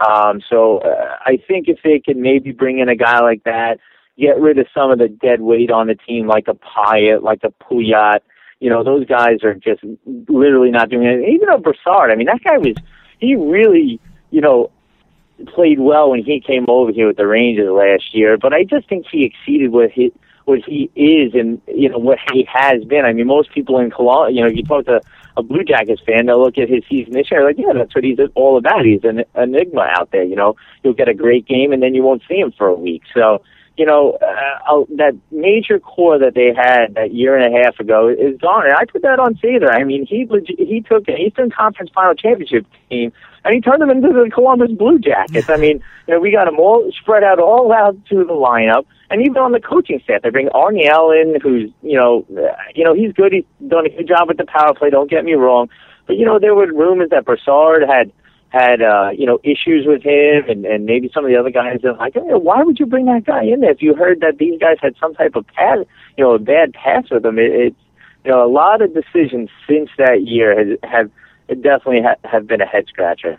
Um, 0.05 0.41
so 0.51 0.79
uh, 0.79 1.19
I 1.25 1.39
think 1.47 1.69
if 1.69 1.79
they 1.85 2.01
can 2.01 2.21
maybe 2.21 2.51
bring 2.51 2.81
in 2.81 2.89
a 2.89 2.97
guy 2.97 3.21
like 3.21 3.45
that, 3.45 3.79
get 4.19 4.41
rid 4.41 4.59
of 4.59 4.67
some 4.75 4.91
of 4.91 4.99
the 4.99 5.07
dead 5.07 5.41
weight 5.41 5.71
on 5.71 5.87
the 5.87 5.95
team, 5.95 6.27
like 6.27 6.49
a 6.49 6.55
Pyatt, 6.55 7.23
like 7.23 7.43
a 7.45 7.53
Pouliot 7.63 8.23
you 8.61 8.71
know, 8.71 8.83
those 8.83 9.07
guys 9.07 9.43
are 9.45 9.55
just 9.55 9.83
literally 10.29 10.71
not 10.71 10.91
doing 10.91 11.07
anything. 11.07 11.35
Even 11.35 11.49
though 11.49 11.59
Brassard, 11.59 12.11
I 12.11 12.17
mean, 12.17 12.27
that 12.27 12.43
guy 12.43 12.59
was, 12.59 12.75
he 13.19 13.35
really, 13.35 14.01
you 14.31 14.41
know, 14.41 14.71
played 15.47 15.79
well 15.79 16.11
when 16.11 16.25
he 16.25 16.41
came 16.41 16.67
over 16.69 16.91
here 16.91 17.07
with 17.07 17.17
the 17.17 17.27
Rangers 17.27 17.71
last 17.71 18.15
year. 18.15 18.37
But 18.37 18.53
I 18.53 18.65
just 18.65 18.89
think 18.89 19.07
he 19.11 19.25
exceeded 19.25 19.71
what 19.71 19.91
he 19.91 20.13
what 20.45 20.61
he 20.67 20.91
is 20.97 21.35
and 21.35 21.61
you 21.69 21.91
know 21.91 21.99
what 21.99 22.19
he 22.33 22.49
has 22.51 22.83
been. 22.85 23.05
I 23.05 23.13
mean, 23.13 23.27
most 23.27 23.53
people 23.53 23.79
in 23.79 23.91
Columbus, 23.91 24.35
you 24.35 24.41
know, 24.41 24.49
if 24.49 24.57
you 24.57 24.63
talk 24.65 24.87
to 24.87 25.01
a 25.37 25.43
Blue 25.43 25.63
Jackets 25.63 26.01
fan, 26.05 26.27
they'll 26.27 26.43
look 26.43 26.57
at 26.57 26.71
his 26.71 26.83
season 26.89 27.13
this 27.13 27.31
year 27.31 27.45
like, 27.45 27.57
yeah, 27.59 27.73
that's 27.75 27.95
what 27.95 28.03
he's 28.03 28.19
all 28.35 28.57
about. 28.57 28.85
He's 28.85 29.05
an 29.05 29.25
enigma 29.37 29.87
out 29.95 30.11
there. 30.11 30.25
You 30.25 30.37
know, 30.37 30.57
you'll 30.83 30.95
get 30.95 31.09
a 31.09 31.15
great 31.15 31.47
game 31.47 31.73
and 31.73 31.83
then 31.83 31.95
you 31.95 32.03
won't 32.03 32.23
see 32.27 32.39
him 32.39 32.53
for 32.57 32.67
a 32.67 32.75
week. 32.75 33.03
So 33.15 33.43
you 33.79 33.87
know, 33.87 34.19
uh, 34.21 34.85
that 34.97 35.17
major 35.31 35.79
core 35.79 36.19
that 36.19 36.35
they 36.35 36.53
had 36.55 36.95
that 36.97 37.15
year 37.15 37.37
and 37.37 37.55
a 37.55 37.63
half 37.63 37.79
ago 37.79 38.09
is 38.09 38.37
gone. 38.39 38.67
And 38.67 38.75
I 38.75 38.85
put 38.85 39.03
that 39.03 39.21
on 39.21 39.37
Sather. 39.37 39.73
I 39.73 39.85
mean, 39.85 40.05
he 40.05 40.29
he 40.47 40.81
took 40.81 41.09
an 41.09 41.17
Eastern 41.17 41.51
Conference 41.51 41.91
Final 41.95 42.15
Championship 42.15 42.67
team 42.91 43.13
and 43.45 43.55
he 43.55 43.61
turned 43.61 43.81
them 43.81 43.91
into 43.91 44.09
the 44.09 44.31
Columbus 44.33 44.71
Blue 44.73 44.99
Jackets. 44.99 45.49
I 45.49 45.57
mean, 45.57 45.83
you 46.07 46.15
know, 46.15 46.21
we 46.21 46.31
got 46.31 46.45
them 46.45 46.59
all 46.59 46.91
spread 47.01 47.25
out 47.25 47.39
all 47.39 47.73
out 47.73 47.97
to 48.07 48.17
the 48.17 48.33
lineup, 48.33 48.85
and 49.11 49.23
even 49.23 49.39
on 49.39 49.53
the 49.53 49.61
coaching 49.61 50.01
staff, 50.05 50.23
they 50.23 50.31
bring 50.31 50.49
Arniel, 50.49 51.41
who's 51.41 51.71
you 51.83 51.97
know, 51.97 52.27
uh, 52.37 52.55
you 52.75 52.85
know, 52.85 52.95
he's 52.95 53.13
good. 53.13 53.33
He's 53.33 53.45
done 53.67 53.87
a 53.87 53.91
good 53.91 54.09
job 54.09 54.29
with 54.29 54.37
the 54.37 54.45
power 54.45 54.75
play. 54.75 54.91
Don't 54.91 55.11
get 55.11 55.25
me 55.25 55.35
wrong, 55.35 55.69
but 56.07 56.17
you 56.17 56.27
know, 56.27 56.39
there 56.39 56.55
were 56.55 56.67
rumors 56.67 57.11
that 57.11 57.25
Brassard 57.25 57.83
had 57.89 58.13
had 58.51 58.81
uh, 58.81 59.11
you 59.17 59.27
know 59.27 59.39
issues 59.45 59.85
with 59.87 60.03
him, 60.03 60.49
and 60.49 60.65
and 60.65 60.87
maybe 60.87 61.11
some 61.13 61.25
of 61.25 61.31
the 61.31 61.37
other 61.37 61.51
guys 61.51 61.85
are 61.85 61.95
like, 61.95 62.15
hey, 62.15 62.21
why 62.21 62.63
would 62.63 62.79
you 62.79 62.87
bring 62.87 63.07
that 63.07 63.25
guy 63.25 63.43
in 63.45 63.61
there 63.61 63.71
if 63.71 63.83
you 63.83 63.95
heard 63.95 64.21
that 64.21 64.39
these 64.39 64.59
guys 64.59 64.77
had 64.81 64.95
some 65.01 65.15
type 65.15 65.37
of 65.37 65.47
pass, 65.49 65.79
you 66.17 66.25
know, 66.25 66.35
a 66.35 66.39
bad 66.39 66.73
pass 66.73 67.05
with 67.11 67.23
them? 67.23 67.39
It, 67.39 67.53
it's 67.53 67.77
you 68.25 68.31
know 68.31 68.45
a 68.45 68.51
lot 68.51 68.83
of 68.83 68.95
decisions 68.95 69.51
since 69.69 69.91
that 69.99 70.23
year 70.23 70.59
has 70.59 70.79
have 70.83 71.11
definitely 71.63 72.03
ha- 72.03 72.29
have 72.29 72.47
been 72.47 72.61
a 72.61 72.67
head 72.67 72.87
scratcher. 72.89 73.39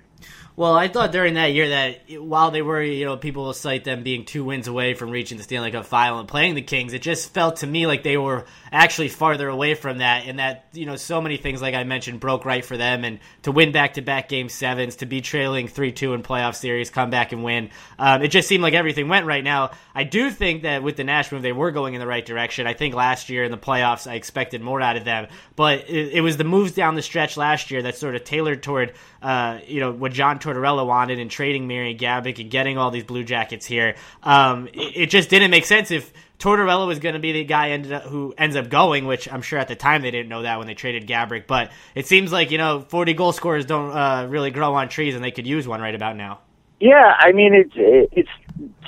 Well, 0.60 0.76
I 0.76 0.90
thought 0.90 1.14
during 1.14 1.36
that 1.36 1.54
year 1.54 1.70
that 1.70 2.20
while 2.22 2.52
they 2.52 2.62
were, 2.62 2.84
you 2.84 3.06
know, 3.06 3.16
people 3.16 3.46
will 3.46 3.54
cite 3.54 3.86
them 3.86 4.04
being 4.04 4.26
two 4.26 4.44
wins 4.44 4.68
away 4.68 4.94
from 4.94 5.10
reaching 5.10 5.38
the 5.38 5.44
Stanley 5.46 5.72
Cup 5.72 5.86
final 5.86 6.20
and 6.20 6.28
playing 6.28 6.56
the 6.56 6.62
Kings, 6.62 6.92
it 6.92 7.02
just 7.02 7.34
felt 7.34 7.56
to 7.58 7.66
me 7.66 7.88
like 7.88 8.04
they 8.04 8.18
were 8.18 8.44
actually 8.70 9.08
farther 9.08 9.48
away 9.48 9.74
from 9.74 10.00
that, 10.00 10.26
and 10.26 10.38
that 10.40 10.66
you 10.74 10.86
know 10.86 10.98
so 10.98 11.22
many 11.22 11.38
things, 11.38 11.62
like 11.62 11.76
I 11.76 11.86
mentioned, 11.86 12.20
broke 12.20 12.44
right 12.44 12.66
for 12.66 12.76
them, 12.76 13.06
and 13.06 13.20
to 13.44 13.54
win 13.54 13.72
back 13.72 13.94
to 13.94 14.02
back 14.02 14.28
game 14.28 14.50
sevens, 14.50 14.98
to 14.98 15.06
be 15.06 15.22
trailing 15.22 15.70
three 15.70 15.94
two 15.94 16.14
in 16.14 16.24
playoff 16.24 16.56
series, 16.56 16.90
come 16.90 17.10
back 17.10 17.32
and 17.32 17.42
win, 17.42 17.70
um, 17.98 18.22
it 18.22 18.28
just 18.28 18.50
seemed 18.50 18.62
like 18.62 18.74
everything 18.74 19.08
went 19.08 19.26
right. 19.26 19.46
Now, 19.46 19.72
I 19.96 20.04
do 20.04 20.30
think 20.30 20.64
that 20.64 20.84
with 20.84 20.98
the 20.98 21.06
Nash 21.06 21.32
move, 21.32 21.42
they 21.42 21.54
were 21.54 21.72
going 21.72 21.94
in 21.94 22.02
the 22.02 22.08
right 22.08 22.26
direction. 22.26 22.68
I 22.68 22.74
think 22.74 22.96
last 22.96 23.30
year 23.30 23.46
in 23.46 23.52
the 23.52 23.58
playoffs, 23.58 24.12
I 24.12 24.16
expected 24.16 24.62
more 24.62 24.82
out 24.82 24.98
of 24.98 25.06
them, 25.06 25.28
but 25.56 25.90
it, 25.90 26.16
it 26.16 26.22
was 26.22 26.36
the 26.36 26.44
moves 26.44 26.74
down 26.74 26.96
the 26.96 27.02
stretch 27.02 27.38
last 27.38 27.72
year 27.72 27.82
that 27.84 27.96
sort 27.96 28.16
of 28.16 28.26
tailored 28.26 28.62
toward, 28.62 28.92
uh, 29.22 29.60
you 29.66 29.80
know, 29.80 29.94
what 29.94 30.12
John 30.12 30.38
Tortorella 30.54 30.86
wanted 30.86 31.20
in 31.20 31.30
trading 31.30 31.68
Marian 31.68 31.98
Gaborik 31.98 32.40
and 32.40 32.50
getting 32.50 32.78
all 32.78 32.92
these 32.92 33.04
Blue 33.04 33.24
Jackets 33.24 33.66
here. 33.66 33.96
Um, 34.24 34.68
it, 34.68 34.94
it, 34.96 35.10
just 35.10 35.30
didn't 35.30 35.52
make 35.52 35.66
sense 35.66 35.92
if 35.92 36.12
Tortorella 36.40 36.88
was 36.88 37.00
going 37.00 37.14
to 37.14 37.20
be 37.20 37.32
the 37.32 37.44
guy 37.44 37.72
ended 37.72 37.92
up, 37.92 38.04
who 38.04 38.34
ends 38.38 38.56
up 38.56 38.70
going, 38.70 39.06
which 39.06 39.32
I'm 39.32 39.42
sure 39.42 39.60
at 39.60 39.68
the 39.68 39.76
time 39.76 40.02
they 40.02 40.12
didn't 40.12 40.30
know 40.30 40.44
that 40.44 40.58
when 40.58 40.68
they 40.68 40.74
traded 40.74 41.08
Gaborik. 41.08 41.48
But 41.48 41.72
it 41.96 42.08
seems 42.08 42.32
like 42.32 42.52
you 42.52 42.58
know 42.58 42.82
40 42.82 43.14
goal 43.14 43.32
scorers 43.32 43.66
don't 43.66 43.92
uh, 43.92 44.28
really 44.30 44.52
grow 44.52 44.74
on 44.74 44.90
trees, 44.90 45.16
and 45.16 45.24
they 45.24 45.32
could 45.32 45.48
use 45.48 45.68
one 45.68 45.82
right 45.82 45.96
about 45.96 46.16
now. 46.16 46.40
Yeah, 46.80 47.14
I 47.20 47.34
mean 47.34 47.54
it's 47.54 47.74
it's 47.76 48.30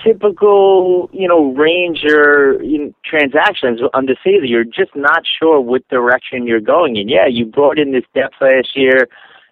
typical, 0.04 1.10
you 1.12 1.28
know, 1.28 1.54
Ranger 1.54 2.62
you 2.64 2.86
know, 2.86 2.94
transactions 3.06 3.82
under 3.94 4.16
Staley. 4.22 4.48
You're 4.48 4.64
just 4.64 4.96
not 4.96 5.24
sure 5.40 5.60
what 5.60 5.88
direction 5.90 6.48
you're 6.48 6.62
going 6.62 6.96
in. 6.96 7.10
Yeah, 7.10 7.28
you 7.30 7.46
brought 7.46 7.78
in 7.78 7.92
this 7.92 8.06
depth 8.14 8.36
last 8.40 8.70
year 8.76 9.08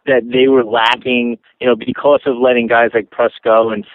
that 0.10 0.30
they 0.32 0.48
were 0.48 0.64
lacking, 0.64 1.38
you 1.60 1.68
know, 1.68 1.76
because 1.76 2.22
of 2.26 2.38
letting 2.38 2.68
guys 2.68 2.92
like 2.94 3.12
Prust 3.12 3.40
go 3.44 3.70
and 3.70 3.86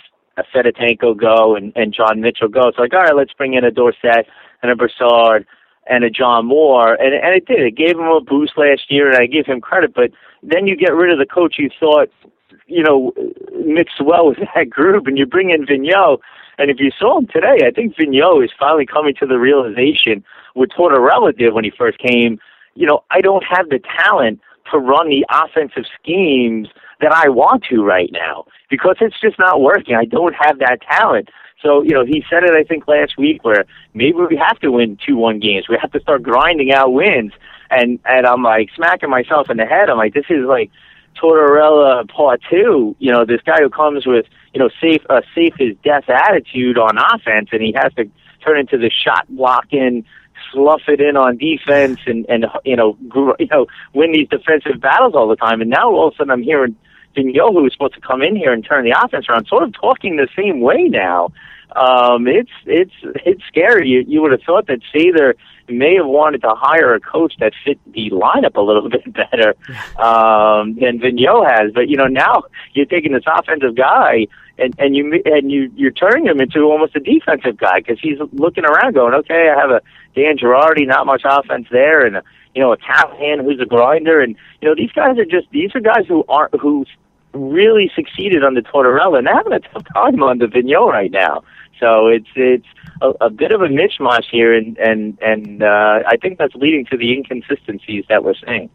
Fedotenko 0.55 1.19
go 1.19 1.55
and, 1.55 1.73
and 1.77 1.95
John 1.95 2.21
Mitchell 2.21 2.49
go. 2.49 2.69
It's 2.69 2.79
like, 2.79 2.95
all 2.95 3.03
right, 3.03 3.17
let's 3.17 3.33
bring 3.33 3.55
in 3.55 3.65
a 3.65 3.71
Dorsett 3.71 4.27
and 4.63 4.71
a 4.71 4.77
Brassard 4.77 5.47
and 5.87 6.05
a 6.05 6.11
John 6.11 6.47
Moore, 6.47 6.95
and 6.95 7.15
and 7.15 7.35
it 7.35 7.47
did. 7.47 7.61
It 7.61 7.77
gave 7.77 7.99
him 7.99 8.09
a 8.09 8.21
boost 8.21 8.55
last 8.57 8.91
year, 8.91 9.09
and 9.09 9.17
I 9.17 9.27
give 9.27 9.47
him 9.47 9.61
credit. 9.61 9.95
But 9.95 10.11
then 10.43 10.67
you 10.67 10.77
get 10.77 10.95
rid 10.95 11.13
of 11.13 11.19
the 11.19 11.27
coach 11.27 11.57
you 11.59 11.69
thought, 11.79 12.09
you 12.67 12.83
know, 12.83 13.13
mixed 13.65 14.01
well 14.03 14.29
with 14.29 14.39
that 14.55 14.71
group, 14.71 15.07
and 15.07 15.19
you 15.19 15.27
bring 15.27 15.51
in 15.51 15.67
Vigneault. 15.67 16.19
And 16.57 16.71
if 16.71 16.79
you 16.79 16.91
saw 16.99 17.19
him 17.19 17.27
today, 17.27 17.67
I 17.67 17.71
think 17.71 17.97
Vigneault 17.97 18.45
is 18.45 18.51
finally 18.59 18.87
coming 18.87 19.15
to 19.19 19.27
the 19.27 19.39
realization 19.39 20.25
what 20.55 20.71
Tortorella 20.71 21.37
did 21.37 21.53
when 21.53 21.65
he 21.65 21.73
first 21.77 21.99
came. 21.99 22.39
You 22.75 22.87
know, 22.87 23.05
I 23.11 23.21
don't 23.21 23.45
have 23.45 23.69
the 23.69 23.81
talent 24.01 24.41
to 24.73 24.79
run 24.79 25.09
the 25.09 25.25
offensive 25.31 25.85
schemes 26.01 26.69
that 27.01 27.13
I 27.13 27.29
want 27.29 27.65
to 27.71 27.83
right 27.83 28.11
now 28.13 28.47
because 28.71 28.97
it's 29.01 29.21
just 29.21 29.39
not 29.39 29.61
working. 29.61 29.95
I 29.95 30.05
don't 30.05 30.35
have 30.35 30.59
that 30.59 30.79
talent. 30.91 31.29
So, 31.63 31.83
you 31.83 31.91
know, 31.91 32.05
he 32.05 32.25
said 32.29 32.45
it, 32.45 32.53
I 32.53 32.65
think, 32.65 32.87
last 32.87 33.17
week 33.17 33.45
where 33.45 33.65
maybe 33.95 34.19
we 34.19 34.37
have 34.37 34.59
to 34.61 34.71
win 34.71 34.99
2 35.07 35.17
1 35.17 35.41
games. 35.41 35.67
We 35.69 35.79
have 35.81 35.93
to 35.93 36.01
start 36.01 36.23
grinding 36.23 36.73
out 36.73 36.93
wins. 36.93 37.33
And, 37.71 37.99
and 38.05 38.27
I'm 38.27 38.43
like 38.43 38.69
smacking 38.77 39.11
myself 39.11 39.51
in 39.51 39.57
the 39.57 39.65
head. 39.65 39.89
I'm 39.89 39.97
like, 39.97 40.15
this 40.15 40.27
is 40.29 40.45
like 40.47 40.71
Tortorella 41.21 42.09
part 42.09 42.41
two. 42.51 42.95
You 42.99 43.13
know, 43.13 43.25
this 43.25 43.41
guy 43.47 43.59
who 43.61 43.71
comes 43.71 44.07
with, 44.07 44.27
you 44.53 44.61
know, 44.61 44.69
safe, 44.81 45.03
a 45.09 45.23
safe 45.35 45.55
as 45.61 45.77
death 45.83 46.09
attitude 46.09 46.79
on 46.79 46.99
offense 46.99 47.49
and 47.53 47.63
he 47.63 47.75
has 47.77 47.93
to 47.95 48.05
turn 48.45 48.59
into 48.59 48.77
the 48.77 48.91
shot 48.91 49.27
blocking, 49.29 50.05
slough 50.53 50.83
it 50.89 51.01
in 51.01 51.17
on 51.17 51.37
defense 51.37 52.01
and, 52.07 52.27
and, 52.29 52.47
you 52.65 52.77
know, 52.77 52.97
gr- 53.09 53.39
you 53.39 53.49
know, 53.51 53.67
win 53.93 54.13
these 54.13 54.29
defensive 54.29 54.81
battles 54.81 55.15
all 55.15 55.29
the 55.29 55.37
time. 55.37 55.61
And 55.61 55.71
now 55.71 55.91
all 55.91 56.09
of 56.09 56.15
a 56.15 56.17
sudden 56.17 56.31
I'm 56.31 56.43
hearing 56.43 56.77
Vigneault, 57.17 57.53
who 57.53 57.63
was 57.63 57.73
supposed 57.73 57.95
to 57.95 58.01
come 58.01 58.23
in 58.23 58.37
here 58.37 58.53
and 58.53 58.65
turn 58.65 58.85
the 58.85 58.99
offense 59.05 59.27
around, 59.29 59.47
sort 59.47 59.63
of 59.63 59.73
talking 59.73 60.17
the 60.17 60.29
same 60.37 60.61
way 60.61 60.85
now 60.85 61.33
um, 61.75 62.27
it's 62.27 62.51
it's 62.67 62.95
it's 63.03 63.43
scary. 63.49 63.89
You 63.89 64.05
you 64.07 64.23
would 64.23 64.33
have 64.33 64.43
thought 64.43 64.67
that 64.69 64.81
Sather 64.95 65.35
may 65.69 65.95
have 65.97 66.07
wanted 66.07 66.43
to 66.43 66.55
hire 66.55 66.95
a 66.95 67.01
coach 67.01 67.35
that 67.41 67.53
fit 67.65 67.81
the 67.93 68.11
lineup 68.11 68.57
a 68.57 68.61
little 68.61 68.89
bit 68.97 69.13
better 69.13 69.55
um, 69.99 70.75
than 70.75 71.01
Vigneault 71.01 71.51
has. 71.51 71.73
But 71.73 71.89
you 71.89 71.97
know 71.97 72.07
now 72.07 72.45
you're 72.73 72.87
taking 72.87 73.13
this 73.13 73.25
offensive 73.27 73.75
guy 73.75 74.27
and 74.59 74.75
and 74.79 74.95
you 74.95 75.23
and 75.25 75.51
you 75.51 75.71
you're 75.75 75.91
turning 75.91 76.27
him 76.27 76.41
into 76.41 76.61
almost 76.61 76.95
a 76.97 77.01
defensive 77.01 77.57
guy 77.57 77.81
because 77.81 77.99
he's 78.01 78.19
looking 78.33 78.65
around 78.65 78.95
going, 78.95 79.15
okay, 79.15 79.51
I 79.51 79.61
have 79.61 79.71
a 79.71 79.81
Dan 80.15 80.39
Girardi, 80.39 80.87
not 80.87 81.07
much 81.07 81.23
offense 81.25 81.67
there, 81.71 82.07
and 82.07 82.19
a, 82.19 82.23
you 82.55 82.63
know 82.63 82.73
a 82.73 82.77
Callahan 82.77 83.45
who's 83.45 83.61
a 83.61 83.67
grinder, 83.67 84.21
and 84.21 84.37
you 84.61 84.69
know 84.69 84.75
these 84.77 84.93
guys 84.93 85.19
are 85.19 85.25
just 85.25 85.51
these 85.51 85.75
are 85.75 85.81
guys 85.81 86.07
who 86.07 86.25
aren't 86.29 86.55
who 86.61 86.87
really 87.33 87.91
succeeded 87.95 88.45
under 88.45 88.63
Tortorella 88.63 89.19
and 89.19 89.27
they're 89.27 89.35
having 89.35 89.53
a 89.53 89.59
tough 89.59 89.83
time 89.93 90.23
under 90.23 90.47
Vigneault 90.47 90.93
right 90.93 91.11
now. 91.11 91.43
So 91.81 92.09
it's 92.09 92.29
it's 92.37 92.67
a, 93.01 93.11
a 93.27 93.31
bit 93.31 93.53
of 93.53 93.61
a 93.61 93.69
mishmash 93.69 94.25
here, 94.31 94.55
and 94.55 94.79
and 94.79 95.19
and 95.21 95.63
uh, 95.63 96.01
I 96.07 96.17
think 96.17 96.39
that's 96.39 96.55
leading 96.55 96.87
to 96.87 96.97
the 96.97 97.13
inconsistencies 97.13 98.05
that 98.09 98.25
we're 98.25 98.35
seeing. 98.47 98.71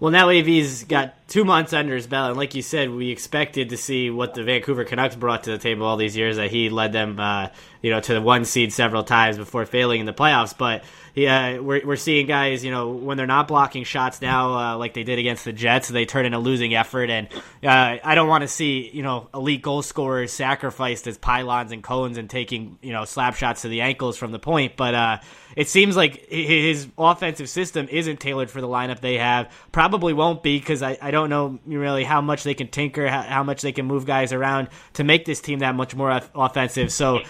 Well, 0.00 0.10
now 0.10 0.28
AV's 0.28 0.84
got 0.84 1.28
two 1.28 1.44
months 1.44 1.72
under 1.72 1.94
his 1.94 2.06
belt, 2.06 2.30
and 2.30 2.36
like 2.36 2.54
you 2.54 2.62
said, 2.62 2.90
we 2.90 3.10
expected 3.10 3.68
to 3.70 3.76
see 3.76 4.10
what 4.10 4.34
the 4.34 4.42
Vancouver 4.42 4.84
Canucks 4.84 5.14
brought 5.14 5.44
to 5.44 5.52
the 5.52 5.58
table 5.58 5.86
all 5.86 5.96
these 5.96 6.16
years 6.16 6.36
that 6.36 6.50
he 6.50 6.68
led 6.68 6.92
them, 6.92 7.18
uh, 7.20 7.48
you 7.84 7.90
know, 7.90 8.00
to 8.00 8.14
the 8.14 8.22
one 8.22 8.46
seed 8.46 8.72
several 8.72 9.04
times 9.04 9.36
before 9.36 9.66
failing 9.66 10.00
in 10.00 10.06
the 10.06 10.14
playoffs. 10.14 10.56
But 10.56 10.84
yeah, 11.14 11.58
we're 11.58 11.86
we're 11.86 11.96
seeing 11.96 12.26
guys, 12.26 12.64
you 12.64 12.70
know, 12.70 12.92
when 12.92 13.18
they're 13.18 13.26
not 13.26 13.46
blocking 13.46 13.84
shots 13.84 14.22
now, 14.22 14.54
uh, 14.54 14.78
like 14.78 14.94
they 14.94 15.04
did 15.04 15.18
against 15.18 15.44
the 15.44 15.52
Jets, 15.52 15.88
they 15.88 16.06
turn 16.06 16.24
in 16.24 16.32
a 16.32 16.38
losing 16.38 16.74
effort, 16.74 17.10
and 17.10 17.28
uh, 17.62 17.98
I 18.02 18.14
don't 18.14 18.26
want 18.26 18.40
to 18.40 18.48
see 18.48 18.88
you 18.90 19.02
know 19.02 19.28
elite 19.34 19.60
goal 19.60 19.82
scorers 19.82 20.32
sacrificed 20.32 21.06
as 21.06 21.18
pylons 21.18 21.72
and 21.72 21.84
cones 21.84 22.16
and 22.16 22.30
taking 22.30 22.78
you 22.80 22.94
know 22.94 23.04
slap 23.04 23.34
shots 23.34 23.62
to 23.62 23.68
the 23.68 23.82
ankles 23.82 24.16
from 24.16 24.32
the 24.32 24.38
point, 24.38 24.78
but 24.78 24.94
uh, 24.94 25.18
it 25.56 25.68
seems 25.68 25.96
like 25.96 26.26
his 26.28 26.88
offensive 26.98 27.48
system 27.48 27.86
isn't 27.90 28.18
tailored 28.18 28.50
for 28.50 28.60
the 28.60 28.66
lineup 28.66 29.00
they 29.00 29.18
have. 29.18 29.52
Probably 29.72 30.12
won't 30.12 30.42
be 30.42 30.58
because 30.58 30.82
I, 30.82 30.98
I 31.00 31.10
don't 31.10 31.30
know 31.30 31.58
really 31.64 32.04
how 32.04 32.20
much 32.20 32.42
they 32.42 32.54
can 32.54 32.68
tinker, 32.68 33.08
how, 33.08 33.22
how, 33.22 33.42
much 33.44 33.62
they 33.62 33.72
can 33.72 33.86
move 33.86 34.04
guys 34.04 34.32
around 34.32 34.68
to 34.94 35.04
make 35.04 35.24
this 35.24 35.40
team 35.40 35.60
that 35.60 35.74
much 35.74 35.94
more 35.94 36.20
offensive. 36.34 36.92
So 36.92 37.20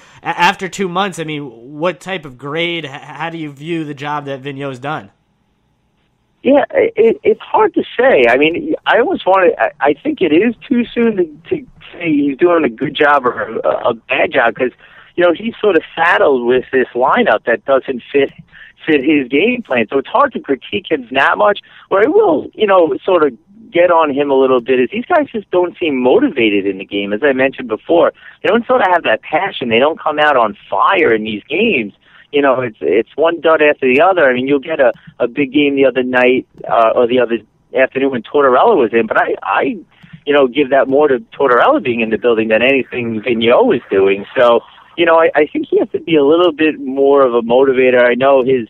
after 0.44 0.68
two 0.68 0.88
months, 0.88 1.18
I 1.18 1.24
mean, 1.24 1.42
what 1.78 2.00
type 2.00 2.26
of 2.26 2.37
grade? 2.37 2.85
How 2.85 3.30
do 3.30 3.38
you 3.38 3.50
view 3.50 3.85
the 3.85 3.94
job 3.94 4.26
that 4.26 4.40
Vigneault's 4.40 4.78
done? 4.78 5.11
Yeah, 6.42 6.66
it, 6.70 7.18
it's 7.22 7.40
hard 7.40 7.72
to 7.72 7.83
say. 7.98 8.26
I 8.28 8.37
mean, 8.37 8.74
I 8.85 8.98
almost 8.98 9.24
want 9.24 9.57
to. 9.57 9.72
I 9.80 9.94
think 9.94 10.20
it 10.20 10.33
is 10.33 10.54
too 10.68 10.85
soon 10.85 11.16
to, 11.16 11.24
to 11.48 11.66
say 11.94 12.12
he's 12.12 12.37
doing 12.37 12.62
a 12.62 12.68
good 12.68 12.94
job 12.94 13.24
or 13.24 13.59
a, 13.61 13.88
a 13.88 13.94
bad 13.94 14.33
job 14.33 14.54
because 14.54 14.72
you 15.16 15.24
know 15.24 15.33
he's 15.33 15.54
sort 15.59 15.76
of 15.76 15.83
saddled 15.96 16.46
with 16.46 16.64
this 16.70 16.88
lineup 16.94 17.46
that 17.46 17.64
doesn't 17.64 18.02
fit 18.12 18.30
fit 18.87 19.02
his 19.02 19.28
game 19.28 19.62
plan. 19.62 19.87
So 19.88 19.96
it's 19.96 20.09
hard 20.09 20.35
to 20.35 20.40
critique 20.40 20.90
him 20.90 21.09
that 21.12 21.38
much. 21.38 21.61
Where 21.88 22.02
I 22.04 22.09
will, 22.09 22.50
you 22.52 22.66
know, 22.66 22.94
sort 23.02 23.22
of 23.26 23.33
get 23.75 23.91
on 23.91 24.15
him 24.15 24.31
a 24.31 24.35
little 24.35 24.61
bit 24.61 24.79
is 24.79 24.89
these 24.93 25.05
guys 25.05 25.27
just 25.33 25.51
don't 25.51 25.77
seem 25.79 26.01
motivated 26.01 26.65
in 26.65 26.79
the 26.79 26.85
game. 26.85 27.13
As 27.13 27.21
I 27.23 27.33
mentioned 27.33 27.69
before, 27.69 28.13
they 28.43 28.49
don't 28.49 28.67
sort 28.67 28.81
of 28.81 28.87
have 28.93 29.03
that 29.03 29.21
passion. 29.23 29.69
They 29.69 29.81
don't 29.81 30.01
come 30.01 30.19
out 30.21 30.37
on 30.37 30.57
fire 30.71 31.13
in 31.13 31.25
these 31.25 31.43
games. 31.49 31.93
You 32.33 32.43
know, 32.43 32.61
it's 32.61 32.79
it's 32.81 33.11
one 33.17 33.41
dud 33.41 33.61
after 33.61 33.93
the 33.93 34.01
other. 34.01 34.31
I 34.31 34.33
mean, 34.33 34.47
you'll 34.47 34.61
get 34.61 34.81
a 34.81 34.93
a 35.19 35.27
big 35.27 35.53
game 35.53 35.75
the 35.75 35.87
other 35.87 36.03
night 36.03 36.47
uh, 36.69 36.91
or 36.95 37.07
the 37.07 37.21
other 37.21 37.39
afternoon 37.77 38.13
when 38.13 38.23
Tortorella 38.23 38.77
was 38.77 38.91
in, 38.93 39.07
but 39.07 39.21
I 39.21 39.35
I 39.43 39.63
you 40.25 40.33
know 40.33 40.47
give 40.47 40.71
that 40.71 40.89
more 40.89 41.09
to 41.09 41.19
Tortorella 41.39 41.83
being 41.83 42.01
in 42.01 42.11
the 42.11 42.19
building 42.19 42.49
than 42.49 42.63
anything 42.63 43.21
Vigneault 43.21 43.67
was 43.67 43.81
doing. 43.91 44.25
So 44.39 44.61
you 44.97 45.05
know, 45.05 45.19
I, 45.19 45.31
I 45.35 45.47
think 45.47 45.67
he 45.69 45.79
has 45.79 45.89
to 45.91 46.01
be 46.01 46.17
a 46.17 46.25
little 46.25 46.53
bit 46.53 46.81
more 46.81 47.27
of 47.27 47.35
a 47.35 47.43
motivator. 47.43 48.03
I 48.05 48.15
know 48.15 48.43
his 48.43 48.69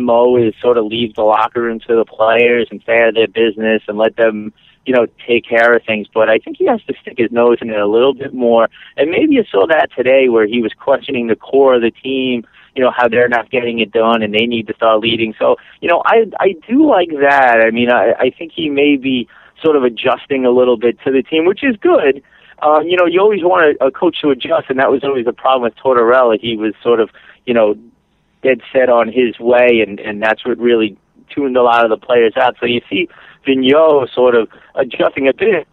mo 0.00 0.36
is 0.36 0.54
sort 0.60 0.78
of 0.78 0.86
leave 0.86 1.14
the 1.14 1.22
locker 1.22 1.62
room 1.62 1.80
to 1.80 1.94
the 1.94 2.04
players 2.04 2.68
and 2.70 2.80
stay 2.82 3.00
out 3.00 3.08
of 3.08 3.14
their 3.14 3.28
business 3.28 3.82
and 3.88 3.96
let 3.96 4.16
them, 4.16 4.52
you 4.84 4.94
know, 4.94 5.06
take 5.26 5.48
care 5.48 5.74
of 5.74 5.82
things. 5.84 6.06
But 6.12 6.28
I 6.28 6.38
think 6.38 6.56
he 6.56 6.66
has 6.66 6.82
to 6.88 6.94
stick 7.00 7.14
his 7.18 7.30
nose 7.30 7.58
in 7.60 7.70
it 7.70 7.78
a 7.78 7.86
little 7.86 8.14
bit 8.14 8.34
more. 8.34 8.68
And 8.96 9.10
maybe 9.10 9.34
you 9.34 9.44
saw 9.50 9.66
that 9.66 9.88
today 9.96 10.28
where 10.28 10.46
he 10.46 10.60
was 10.60 10.72
questioning 10.72 11.28
the 11.28 11.36
core 11.36 11.74
of 11.74 11.82
the 11.82 11.90
team, 11.90 12.44
you 12.74 12.82
know, 12.82 12.92
how 12.94 13.08
they're 13.08 13.28
not 13.28 13.50
getting 13.50 13.78
it 13.78 13.92
done 13.92 14.22
and 14.22 14.34
they 14.34 14.46
need 14.46 14.66
to 14.66 14.74
start 14.74 15.00
leading. 15.00 15.34
So, 15.38 15.56
you 15.80 15.88
know, 15.88 16.02
I 16.04 16.26
I 16.40 16.54
do 16.68 16.86
like 16.86 17.10
that. 17.20 17.62
I 17.66 17.70
mean, 17.70 17.90
I, 17.90 18.12
I 18.18 18.30
think 18.30 18.52
he 18.54 18.68
may 18.68 18.96
be 18.96 19.28
sort 19.62 19.76
of 19.76 19.84
adjusting 19.84 20.44
a 20.44 20.50
little 20.50 20.76
bit 20.76 20.98
to 21.04 21.10
the 21.10 21.22
team, 21.22 21.46
which 21.46 21.64
is 21.64 21.76
good. 21.80 22.22
Uh, 22.62 22.80
you 22.80 22.96
know, 22.96 23.06
you 23.06 23.20
always 23.20 23.42
want 23.42 23.76
a, 23.80 23.86
a 23.86 23.90
coach 23.90 24.20
to 24.22 24.30
adjust, 24.30 24.68
and 24.68 24.78
that 24.78 24.90
was 24.90 25.04
always 25.04 25.26
the 25.26 25.32
problem 25.32 25.62
with 25.62 25.76
Tortorella. 25.76 26.38
He 26.40 26.56
was 26.56 26.74
sort 26.82 27.00
of, 27.00 27.10
you 27.44 27.52
know, 27.52 27.74
dead 28.46 28.60
set 28.72 28.88
on 28.88 29.08
his 29.08 29.38
way, 29.40 29.84
and 29.86 29.98
and 29.98 30.22
that's 30.22 30.44
what 30.44 30.58
really 30.58 30.96
tuned 31.34 31.56
a 31.56 31.62
lot 31.62 31.84
of 31.84 31.90
the 31.90 32.06
players 32.06 32.34
out. 32.36 32.56
So 32.60 32.66
you 32.66 32.80
see 32.88 33.08
Vigneault 33.46 34.12
sort 34.14 34.34
of 34.34 34.48
adjusting 34.74 35.28
a 35.28 35.34
bit. 35.34 35.66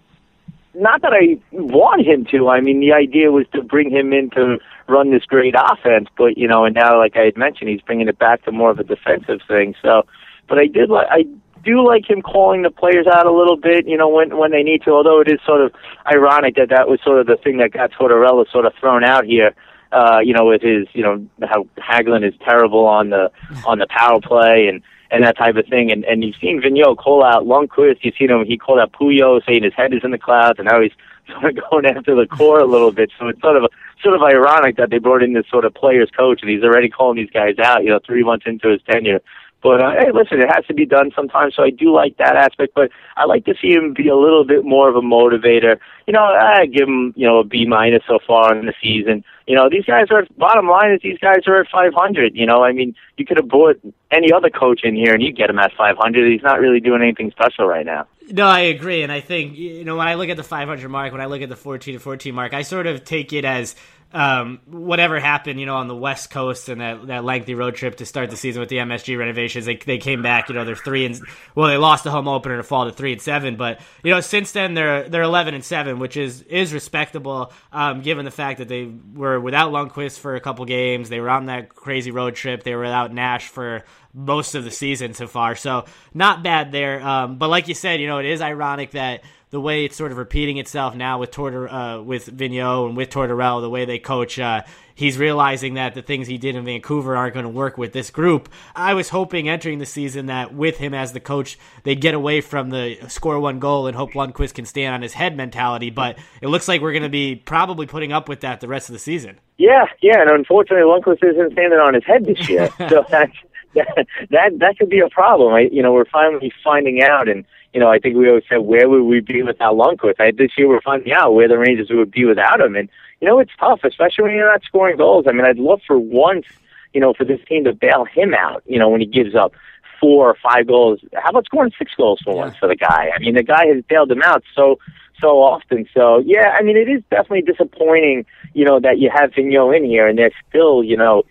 Not 0.75 1.03
that 1.03 1.13
I 1.13 1.37
want 1.51 2.05
him 2.05 2.25
to. 2.31 2.49
I 2.49 2.59
mean, 2.59 2.79
the 2.79 2.93
idea 2.93 3.31
was 3.31 3.45
to 3.53 3.61
bring 3.61 3.91
him 3.91 4.11
in 4.11 4.31
to 4.31 4.57
run 4.87 5.11
this 5.11 5.23
great 5.25 5.53
offense, 5.55 6.07
but 6.17 6.35
you 6.37 6.47
know, 6.47 6.65
and 6.65 6.73
now, 6.73 6.97
like 6.97 7.15
I 7.15 7.25
had 7.25 7.37
mentioned, 7.37 7.69
he's 7.69 7.81
bringing 7.81 8.07
it 8.07 8.17
back 8.17 8.43
to 8.45 8.51
more 8.51 8.71
of 8.71 8.79
a 8.79 8.83
defensive 8.83 9.41
thing. 9.47 9.75
So, 9.81 10.03
but 10.49 10.57
I 10.57 10.65
did 10.65 10.89
like 10.89 11.07
I 11.11 11.25
do 11.63 11.85
like 11.85 12.09
him 12.09 12.23
calling 12.23 12.63
the 12.63 12.71
players 12.71 13.05
out 13.05 13.27
a 13.27 13.31
little 13.31 13.55
bit, 13.55 13.87
you 13.87 13.97
know, 13.97 14.09
when 14.09 14.35
when 14.35 14.51
they 14.51 14.63
need 14.63 14.81
to. 14.85 14.91
Although 14.91 15.21
it 15.21 15.27
is 15.31 15.39
sort 15.45 15.61
of 15.61 15.71
ironic 16.11 16.55
that 16.55 16.69
that 16.69 16.89
was 16.89 16.99
sort 17.03 17.19
of 17.19 17.27
the 17.27 17.37
thing 17.37 17.57
that 17.57 17.71
got 17.71 17.91
Tortorella 17.91 18.49
sort 18.51 18.65
of 18.65 18.73
thrown 18.79 19.03
out 19.03 19.25
here 19.25 19.53
uh, 19.93 20.19
you 20.23 20.33
know, 20.33 20.45
with 20.45 20.61
his, 20.61 20.87
you 20.93 21.03
know, 21.03 21.25
how 21.43 21.67
Hagelin 21.77 22.27
is 22.27 22.33
terrible 22.43 22.85
on 22.85 23.09
the 23.11 23.31
on 23.65 23.79
the 23.79 23.87
power 23.89 24.19
play 24.19 24.67
and 24.67 24.81
and 25.11 25.23
that 25.23 25.37
type 25.37 25.55
of 25.55 25.67
thing. 25.67 25.91
And 25.91 26.03
and 26.05 26.23
you've 26.23 26.35
seen 26.41 26.61
Vigneault 26.61 26.97
call 26.97 27.23
out 27.23 27.45
Lundqvist. 27.45 27.99
You've 28.01 28.15
seen 28.17 28.31
him. 28.31 28.43
He 28.45 28.57
called 28.57 28.79
out 28.79 28.91
Pouliot, 28.91 29.45
saying 29.45 29.63
his 29.63 29.73
head 29.73 29.93
is 29.93 30.01
in 30.03 30.11
the 30.11 30.17
clouds, 30.17 30.57
and 30.57 30.67
now 30.67 30.81
he's 30.81 30.91
sort 31.31 31.57
of 31.57 31.63
going 31.69 31.85
after 31.85 32.15
the 32.15 32.25
core 32.25 32.59
a 32.59 32.65
little 32.65 32.91
bit. 32.91 33.11
So 33.19 33.27
it's 33.27 33.39
sort 33.41 33.55
of 33.55 33.63
a, 33.63 33.69
sort 34.01 34.15
of 34.15 34.23
ironic 34.23 34.77
that 34.77 34.89
they 34.89 34.97
brought 34.97 35.23
in 35.23 35.33
this 35.33 35.45
sort 35.49 35.63
of 35.63 35.73
players 35.73 36.09
coach, 36.17 36.41
and 36.41 36.49
he's 36.49 36.63
already 36.63 36.89
calling 36.89 37.17
these 37.17 37.31
guys 37.31 37.59
out. 37.59 37.83
You 37.83 37.91
know, 37.91 37.99
three 38.05 38.23
months 38.23 38.45
into 38.47 38.69
his 38.69 38.81
tenure. 38.89 39.21
But 39.63 39.79
uh, 39.79 39.91
hey, 39.97 40.11
listen, 40.13 40.41
it 40.41 40.49
has 40.53 40.65
to 40.65 40.73
be 40.73 40.85
done 40.85 41.11
sometimes, 41.15 41.55
so 41.55 41.63
I 41.63 41.69
do 41.69 41.93
like 41.93 42.17
that 42.17 42.35
aspect. 42.35 42.73
But 42.75 42.91
I 43.15 43.23
like 43.23 43.45
to 43.45 43.53
see 43.61 43.69
him 43.69 43.93
be 43.93 44.09
a 44.09 44.15
little 44.15 44.43
bit 44.43 44.65
more 44.65 44.89
of 44.89 44.95
a 44.97 45.01
motivator. 45.01 45.79
You 46.05 46.11
know, 46.11 46.21
I 46.21 46.65
give 46.65 46.87
him 46.87 47.13
you 47.15 47.25
know 47.25 47.39
a 47.39 47.43
B 47.45 47.65
minus 47.65 48.03
so 48.05 48.19
far 48.27 48.53
in 48.53 48.65
the 48.65 48.73
season. 48.83 49.23
You 49.47 49.55
know, 49.55 49.69
these 49.69 49.85
guys 49.85 50.07
are. 50.11 50.25
Bottom 50.37 50.67
line 50.67 50.91
is 50.91 50.99
these 51.01 51.17
guys 51.17 51.47
are 51.47 51.61
at 51.61 51.69
500. 51.71 52.35
You 52.35 52.45
know, 52.45 52.61
I 52.61 52.73
mean, 52.73 52.93
you 53.15 53.25
could 53.25 53.37
have 53.37 53.47
brought 53.47 53.79
any 54.11 54.33
other 54.33 54.49
coach 54.49 54.81
in 54.83 54.95
here 54.95 55.13
and 55.13 55.23
you 55.23 55.31
get 55.31 55.49
him 55.49 55.59
at 55.59 55.71
500. 55.77 56.31
He's 56.31 56.43
not 56.43 56.59
really 56.59 56.81
doing 56.81 57.01
anything 57.01 57.31
special 57.31 57.65
right 57.65 57.85
now. 57.85 58.05
No, 58.29 58.45
I 58.45 58.61
agree, 58.61 59.01
and 59.01 59.11
I 59.11 59.21
think 59.21 59.57
you 59.57 59.85
know 59.85 59.95
when 59.95 60.07
I 60.07 60.15
look 60.15 60.29
at 60.29 60.37
the 60.37 60.43
500 60.43 60.89
mark, 60.89 61.11
when 61.11 61.21
I 61.21 61.25
look 61.25 61.41
at 61.41 61.49
the 61.49 61.55
14 61.55 61.93
to 61.93 61.99
14 61.99 62.35
mark, 62.35 62.53
I 62.53 62.61
sort 62.61 62.87
of 62.87 63.03
take 63.05 63.31
it 63.31 63.45
as 63.45 63.75
um, 64.13 64.59
whatever 64.67 65.19
happened, 65.19 65.59
you 65.59 65.65
know, 65.65 65.75
on 65.75 65.87
the 65.87 65.95
West 65.95 66.29
Coast 66.29 66.69
and 66.69 66.81
that, 66.81 67.07
that 67.07 67.23
lengthy 67.23 67.55
road 67.55 67.73
trip 67.73 67.97
to 67.97 68.05
start 68.05 68.29
the 68.29 68.37
season 68.37 68.59
with 68.59 68.69
the 68.69 68.77
MSG 68.77 69.17
renovations, 69.17 69.65
they, 69.65 69.75
they 69.75 69.97
came 69.97 70.21
back, 70.21 70.49
you 70.49 70.55
know, 70.55 70.65
they're 70.65 70.75
three 70.75 71.05
and 71.05 71.19
well, 71.55 71.67
they 71.67 71.77
lost 71.77 72.03
the 72.03 72.11
home 72.11 72.27
opener 72.27 72.57
to 72.57 72.63
fall 72.63 72.85
to 72.85 72.91
three 72.91 73.11
and 73.11 73.21
seven, 73.21 73.55
but 73.55 73.81
you 74.03 74.11
know, 74.11 74.21
since 74.21 74.51
then 74.51 74.75
they're 74.75 75.09
they're 75.09 75.23
eleven 75.23 75.55
and 75.55 75.65
seven, 75.65 75.97
which 75.97 76.15
is 76.15 76.43
is 76.43 76.73
respectable, 76.73 77.51
um, 77.71 78.01
given 78.01 78.23
the 78.23 78.31
fact 78.31 78.59
that 78.59 78.67
they 78.67 78.91
were 79.15 79.39
without 79.39 79.71
Lundqvist 79.71 80.19
for 80.19 80.35
a 80.35 80.39
couple 80.39 80.63
games, 80.65 81.09
they 81.09 81.19
were 81.19 81.29
on 81.29 81.47
that 81.47 81.69
crazy 81.69 82.11
road 82.11 82.35
trip, 82.35 82.61
they 82.63 82.75
were 82.75 82.83
without 82.83 83.11
Nash 83.11 83.47
for 83.47 83.83
most 84.13 84.53
of 84.53 84.63
the 84.63 84.71
season 84.71 85.15
so 85.15 85.25
far, 85.25 85.55
so 85.55 85.85
not 86.13 86.43
bad 86.43 86.71
there. 86.71 87.01
Um, 87.01 87.37
but 87.39 87.49
like 87.49 87.67
you 87.67 87.73
said, 87.73 87.99
you 87.99 88.05
know, 88.05 88.19
it 88.19 88.27
is 88.27 88.41
ironic 88.41 88.91
that 88.91 89.23
the 89.53 89.61
way 89.61 89.85
it's 89.85 89.95
sort 89.95 90.11
of 90.11 90.17
repeating 90.17 90.57
itself 90.57 90.95
now 90.95 91.19
with 91.19 91.29
Tortor, 91.29 91.71
uh, 91.71 92.01
with 92.01 92.25
Vigneault 92.25 92.87
and 92.87 92.97
with 92.97 93.11
Tortorella, 93.11 93.61
the 93.61 93.69
way 93.69 93.85
they 93.85 93.99
coach, 93.99 94.39
uh, 94.39 94.63
he's 94.95 95.19
realizing 95.19 95.75
that 95.75 95.93
the 95.93 96.01
things 96.01 96.25
he 96.25 96.39
did 96.39 96.55
in 96.55 96.65
Vancouver 96.65 97.15
aren't 97.15 97.35
going 97.35 97.43
to 97.45 97.51
work 97.51 97.77
with 97.77 97.93
this 97.93 98.09
group. 98.09 98.49
I 98.75 98.95
was 98.95 99.09
hoping 99.09 99.47
entering 99.47 99.77
the 99.77 99.85
season 99.85 100.25
that 100.25 100.55
with 100.55 100.77
him 100.77 100.95
as 100.95 101.13
the 101.13 101.19
coach, 101.19 101.59
they'd 101.83 102.01
get 102.01 102.15
away 102.15 102.41
from 102.41 102.71
the 102.71 102.97
score 103.09 103.39
one 103.39 103.59
goal 103.59 103.85
and 103.85 103.95
hope 103.95 104.13
Lundqvist 104.13 104.55
can 104.55 104.65
stand 104.65 104.95
on 104.95 105.03
his 105.03 105.13
head 105.13 105.37
mentality. 105.37 105.91
But 105.91 106.17
it 106.41 106.47
looks 106.47 106.67
like 106.67 106.81
we're 106.81 106.91
going 106.91 107.03
to 107.03 107.09
be 107.09 107.35
probably 107.35 107.85
putting 107.85 108.11
up 108.11 108.27
with 108.27 108.41
that 108.41 108.59
the 108.59 108.67
rest 108.67 108.89
of 108.89 108.93
the 108.93 108.99
season. 108.99 109.39
Yeah, 109.59 109.85
yeah, 110.01 110.19
and 110.19 110.31
unfortunately, 110.31 110.83
Lundqvist 110.83 111.23
isn't 111.23 111.51
standing 111.53 111.77
on 111.77 111.93
his 111.93 112.03
head 112.05 112.25
this 112.25 112.49
year, 112.49 112.69
so 112.89 113.05
that's 113.07 113.37
that 113.75 114.07
that 114.31 114.57
that 114.57 114.79
could 114.79 114.89
be 114.89 114.99
a 114.99 115.09
problem. 115.09 115.53
I, 115.53 115.69
you 115.71 115.83
know, 115.83 115.93
we're 115.93 116.05
finally 116.05 116.51
finding 116.63 117.03
out 117.03 117.29
and 117.29 117.45
you 117.73 117.79
know, 117.79 117.89
I 117.89 117.99
think 117.99 118.15
we 118.15 118.29
always 118.29 118.43
said, 118.47 118.57
where 118.57 118.87
would 118.87 119.03
we 119.03 119.19
be 119.19 119.41
without 119.41 119.75
Lundqvist? 119.75 120.19
I, 120.19 120.31
this 120.31 120.51
year 120.57 120.67
we're 120.67 120.81
finding 120.81 121.11
out 121.11 121.33
where 121.33 121.47
the 121.47 121.57
Rangers 121.57 121.89
would 121.89 122.11
be 122.11 122.25
without 122.25 122.61
him. 122.61 122.75
And, 122.75 122.87
you 123.19 123.27
know, 123.27 123.39
it's 123.39 123.51
tough, 123.59 123.79
especially 123.83 124.25
when 124.25 124.35
you're 124.35 124.51
not 124.51 124.63
scoring 124.63 124.97
goals. 124.97 125.25
I 125.27 125.31
mean, 125.31 125.45
I'd 125.45 125.57
love 125.57 125.81
for 125.85 125.97
once, 125.97 126.45
you 126.93 127.01
know, 127.01 127.13
for 127.13 127.25
this 127.25 127.39
team 127.47 127.63
to 127.63 127.73
bail 127.73 128.05
him 128.05 128.33
out, 128.33 128.63
you 128.67 128.77
know, 128.77 128.89
when 128.89 129.01
he 129.01 129.07
gives 129.07 129.33
up 129.35 129.53
four 129.99 130.29
or 130.29 130.35
five 130.43 130.67
goals. 130.67 130.99
How 131.15 131.31
about 131.31 131.45
scoring 131.45 131.71
six 131.77 131.91
goals 131.95 132.21
for 132.23 132.35
yeah. 132.35 132.41
once 132.41 132.55
for 132.57 132.67
the 132.67 132.75
guy? 132.75 133.09
I 133.15 133.19
mean, 133.19 133.33
the 133.33 133.43
guy 133.43 133.65
has 133.73 133.83
bailed 133.89 134.11
him 134.11 134.21
out 134.21 134.43
so, 134.55 134.77
so 135.19 135.41
often. 135.41 135.87
So, 135.93 136.19
yeah, 136.25 136.49
I 136.49 136.61
mean, 136.61 136.77
it 136.77 136.89
is 136.89 137.01
definitely 137.09 137.41
disappointing, 137.41 138.25
you 138.53 138.65
know, 138.65 138.79
that 138.81 138.99
you 138.99 139.09
have 139.11 139.31
Vigneault 139.31 139.75
in 139.75 139.83
here 139.83 140.07
and 140.07 140.19
they're 140.19 140.31
still, 140.47 140.83
you 140.83 140.97
know, 140.97 141.23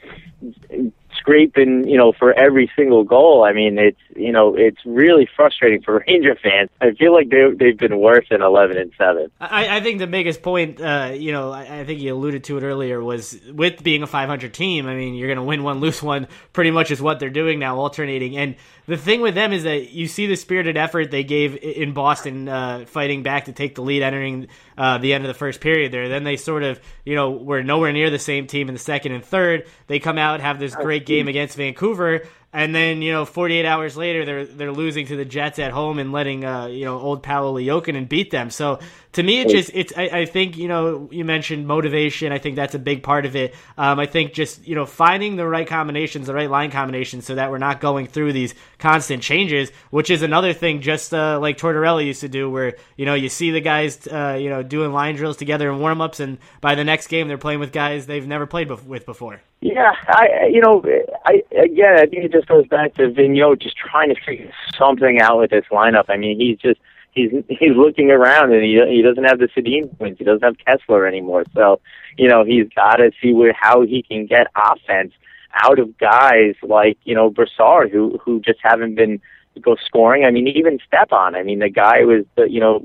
scraping, 1.23 1.87
you 1.87 1.97
know, 1.97 2.13
for 2.13 2.33
every 2.33 2.71
single 2.75 3.05
goal. 3.05 3.45
I 3.45 3.53
mean, 3.53 3.79
it's 3.79 4.01
you 4.17 4.33
know, 4.33 4.55
it's 4.57 4.81
really 4.85 5.29
frustrating 5.37 5.83
for 5.83 6.05
Ranger 6.09 6.37
fans. 6.43 6.69
I 6.81 6.91
feel 6.93 7.13
like 7.13 7.31
they 7.31 7.51
they've 7.55 7.79
been 7.79 7.99
worse 7.99 8.27
than 8.29 8.43
eleven 8.43 8.77
and 8.77 8.93
seven. 8.99 9.31
I, 9.41 9.77
I 9.77 9.81
think 9.81 10.01
the 10.01 10.07
biggest 10.07 10.43
point, 10.43 10.81
uh, 10.81 11.13
you 11.15 11.33
know, 11.33 11.53
I, 11.53 11.81
I 11.81 11.85
think 11.85 12.01
you 12.01 12.15
alluded 12.15 12.45
to 12.45 12.59
it 12.59 12.63
earlier, 12.63 13.03
was 13.03 13.39
with 13.53 13.83
being 13.83 14.03
a 14.03 14.07
500 14.07 14.53
team. 14.53 14.87
I 14.87 14.95
mean, 14.95 15.15
you're 15.15 15.29
going 15.29 15.39
to 15.39 15.45
win 15.45 15.63
one, 15.63 15.81
lose 15.81 16.03
one. 16.03 16.27
Pretty 16.53 16.71
much 16.71 16.91
is 16.91 17.01
what 17.01 17.21
they're 17.21 17.31
doing 17.31 17.59
now, 17.59 17.77
alternating. 17.77 18.37
And 18.37 18.57
the 18.87 18.97
thing 18.97 19.21
with 19.21 19.35
them 19.35 19.53
is 19.53 19.63
that 19.63 19.91
you 19.91 20.07
see 20.07 20.27
the 20.27 20.37
spirited 20.37 20.77
effort 20.77 21.11
they 21.11 21.25
gave 21.25 21.57
in 21.57 21.93
Boston, 21.93 22.49
uh, 22.49 22.85
fighting 22.87 23.23
back 23.23 23.45
to 23.45 23.53
take 23.53 23.75
the 23.75 23.83
lead, 23.83 24.03
entering 24.03 24.49
uh, 24.77 24.99
the 24.99 25.15
end 25.15 25.25
of 25.25 25.29
the 25.29 25.35
first 25.35 25.61
period. 25.61 25.93
There, 25.93 26.09
then 26.09 26.25
they 26.25 26.37
sort 26.37 26.63
of, 26.63 26.81
you 27.05 27.15
know, 27.15 27.31
were 27.31 27.63
nowhere 27.63 27.93
near 27.93 28.11
the 28.11 28.19
same 28.19 28.47
team 28.47 28.69
in 28.69 28.75
the 28.75 28.81
second 28.81 29.13
and 29.13 29.25
third. 29.25 29.67
They 29.87 29.99
come 29.99 30.19
out 30.19 30.41
have 30.41 30.59
this 30.59 30.75
great 30.75 31.07
game 31.07 31.29
against 31.29 31.57
Vancouver 31.57 32.27
and 32.55 32.75
then 32.75 33.01
you 33.01 33.13
know, 33.13 33.25
48 33.25 33.65
hours 33.65 33.97
later, 33.97 34.27
they're 34.27 34.45
they're 34.45 34.73
losing 34.73 35.07
to 35.07 35.17
the 35.17 35.25
Jets 35.25 35.59
at 35.59 35.73
home 35.73 35.99
and 35.99 36.13
letting 36.13 36.45
uh, 36.45 36.67
you 36.67 36.85
know 36.85 36.99
old 36.99 37.23
Paolo 37.23 37.57
and 37.57 38.09
beat 38.09 38.31
them. 38.31 38.51
So 38.51 38.79
to 39.13 39.23
me, 39.23 39.41
it 39.41 39.49
just 39.49 39.71
it's 39.73 39.93
I, 39.97 40.03
I, 40.03 40.27
think 40.27 40.59
you 40.59 40.69
know 40.69 41.09
you 41.11 41.25
mentioned 41.25 41.67
motivation. 41.67 42.31
I 42.31 42.39
think 42.39 42.57
that's 42.57 42.75
a 42.75 42.79
big 42.79 43.03
part 43.03 43.25
of 43.25 43.37
it. 43.37 43.55
Um, 43.79 43.99
I 43.99 44.05
think 44.05 44.35
just 44.35 44.67
you 44.67 44.75
know 44.75 44.85
finding 44.85 45.37
the 45.37 45.47
right 45.47 45.67
combinations, 45.67 46.27
the 46.27 46.35
right 46.35 46.51
line 46.51 46.71
combinations, 46.71 47.25
so 47.25 47.37
that 47.37 47.51
we're 47.51 47.57
not 47.57 47.81
going 47.81 48.07
through 48.07 48.35
these 48.35 48.55
constant 48.79 49.23
changes, 49.23 49.71
which 49.89 50.11
is 50.11 50.21
another 50.21 50.53
thing. 50.53 50.83
Just 50.83 51.15
uh, 51.15 51.39
like 51.41 51.57
Tortorella 51.57 52.05
used 52.05 52.21
to 52.21 52.29
do, 52.29 52.51
where 52.51 52.77
you 52.97 53.07
know 53.07 53.15
you 53.15 53.31
see 53.31 53.51
the 53.51 53.63
guys 53.63 54.07
uh, 54.07 54.37
you 54.39 54.51
know 54.51 54.63
doing 54.63 54.93
line 54.93 55.17
drills 55.17 55.39
together 55.39 55.71
in 55.73 55.79
warm 55.79 56.03
ups, 56.03 56.21
and 56.21 56.37
by 56.61 56.75
the 56.75 56.85
next 56.85 57.07
game 57.07 57.29
they're 57.29 57.39
playing 57.39 57.61
with 57.61 57.73
guys 57.73 58.05
they've 58.05 58.27
never 58.27 58.47
played 58.47 58.71
with 58.71 59.07
before. 59.07 59.41
Yeah, 59.63 59.93
I 60.09 60.49
you 60.51 60.61
know 60.61 60.83
I 61.25 61.45
again 61.53 61.95
I 61.97 62.07
think 62.07 62.25
it 62.25 62.33
just 62.33 62.49
goes 62.49 62.67
back 62.67 62.95
to 62.95 63.03
Vigneault 63.03 63.61
just 63.61 63.77
trying 63.77 64.13
to 64.13 64.21
figure 64.27 64.51
something 64.77 65.21
out 65.21 65.39
with 65.39 65.51
this 65.51 65.65
lineup. 65.71 66.07
I 66.09 66.17
mean, 66.17 66.41
he's 66.41 66.59
just 66.59 66.81
he's 67.13 67.31
he's 67.49 67.77
looking 67.77 68.11
around 68.11 68.53
and 68.53 68.65
he 68.65 68.83
he 68.91 69.03
doesn't 69.03 69.23
have 69.23 69.39
the 69.39 69.49
Sedin 69.57 69.97
twins. 69.97 70.19
He 70.19 70.25
doesn't 70.25 70.43
have 70.43 70.57
Kesler 70.67 71.07
anymore. 71.07 71.45
So 71.55 71.81
you 72.19 72.29
know 72.29 72.45
he's 72.45 72.69
got 72.75 72.97
to 72.97 73.13
see 73.23 73.33
where 73.33 73.53
how 73.57 73.83
he 73.83 74.03
can 74.03 74.27
get 74.27 74.49
offense 74.57 75.13
out 75.55 75.79
of 75.79 75.97
guys 75.97 76.57
like 76.65 76.99
you 77.05 77.15
know 77.15 77.31
Brassard 77.31 77.93
who 77.93 78.19
who 78.25 78.41
just 78.41 78.59
haven't 78.65 78.97
been 78.97 79.21
go 79.61 79.77
scoring. 79.87 80.25
I 80.25 80.33
mean, 80.33 80.49
even 80.49 80.81
Stepan. 80.85 81.37
I 81.37 81.45
mean, 81.45 81.61
the 81.61 81.71
guy 81.71 82.03
was 82.03 82.25
the 82.37 82.51
you 82.51 82.59
know 82.59 82.85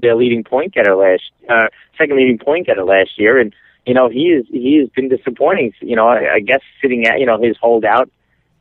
their 0.00 0.16
leading 0.16 0.42
point 0.42 0.72
getter 0.72 0.96
last 0.96 1.30
uh, 1.50 1.68
second 1.98 2.16
leading 2.16 2.38
point 2.38 2.66
getter 2.66 2.84
last 2.84 3.18
year, 3.18 3.38
and 3.38 3.54
you 3.86 3.94
know 3.94 4.08
he 4.08 4.28
is 4.28 4.46
he 4.50 4.78
has 4.78 4.88
been 4.90 5.08
disappointing. 5.08 5.72
You 5.80 5.96
know, 5.96 6.08
I, 6.08 6.34
I 6.34 6.40
guess 6.40 6.60
sitting 6.80 7.06
at 7.06 7.20
you 7.20 7.26
know 7.26 7.40
his 7.40 7.56
holdout 7.60 8.10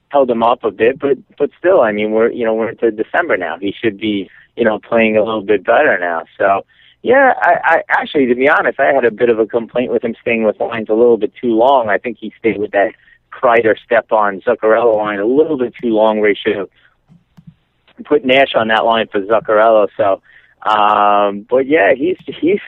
held 0.09 0.29
him 0.29 0.43
up 0.43 0.63
a 0.63 0.71
bit, 0.71 0.99
but 0.99 1.17
but 1.37 1.49
still, 1.57 1.81
I 1.81 1.91
mean, 1.91 2.11
we're 2.11 2.31
you 2.31 2.45
know 2.45 2.53
we're 2.53 2.69
into 2.69 2.91
December 2.91 3.37
now. 3.37 3.57
He 3.57 3.73
should 3.73 3.97
be 3.97 4.29
you 4.55 4.63
know 4.63 4.79
playing 4.79 5.17
a 5.17 5.23
little 5.23 5.43
bit 5.43 5.63
better 5.63 5.97
now. 5.99 6.23
So 6.37 6.65
yeah, 7.01 7.33
I, 7.37 7.53
I 7.63 7.83
actually, 7.89 8.27
to 8.27 8.35
be 8.35 8.49
honest, 8.49 8.79
I 8.79 8.93
had 8.93 9.05
a 9.05 9.11
bit 9.11 9.29
of 9.29 9.39
a 9.39 9.45
complaint 9.45 9.91
with 9.91 10.03
him 10.03 10.15
staying 10.21 10.43
with 10.43 10.59
lines 10.59 10.87
a 10.89 10.93
little 10.93 11.17
bit 11.17 11.33
too 11.41 11.53
long. 11.53 11.89
I 11.89 11.97
think 11.97 12.17
he 12.19 12.33
stayed 12.37 12.57
with 12.57 12.71
that 12.71 12.93
Kreider 13.31 13.75
Stepan 13.83 14.41
Zuccarello 14.41 14.95
line 14.95 15.19
a 15.19 15.25
little 15.25 15.57
bit 15.57 15.73
too 15.81 15.89
long. 15.89 16.19
Where 16.19 16.29
he 16.29 16.35
should 16.35 16.57
have 16.57 16.69
put 18.05 18.25
Nash 18.25 18.55
on 18.55 18.67
that 18.69 18.85
line 18.85 19.07
for 19.07 19.21
Zuccarello. 19.21 19.87
So. 19.95 20.21
Um, 20.65 21.45
but 21.49 21.67
yeah, 21.67 21.93
he's 21.93 22.17
he's 22.25 22.61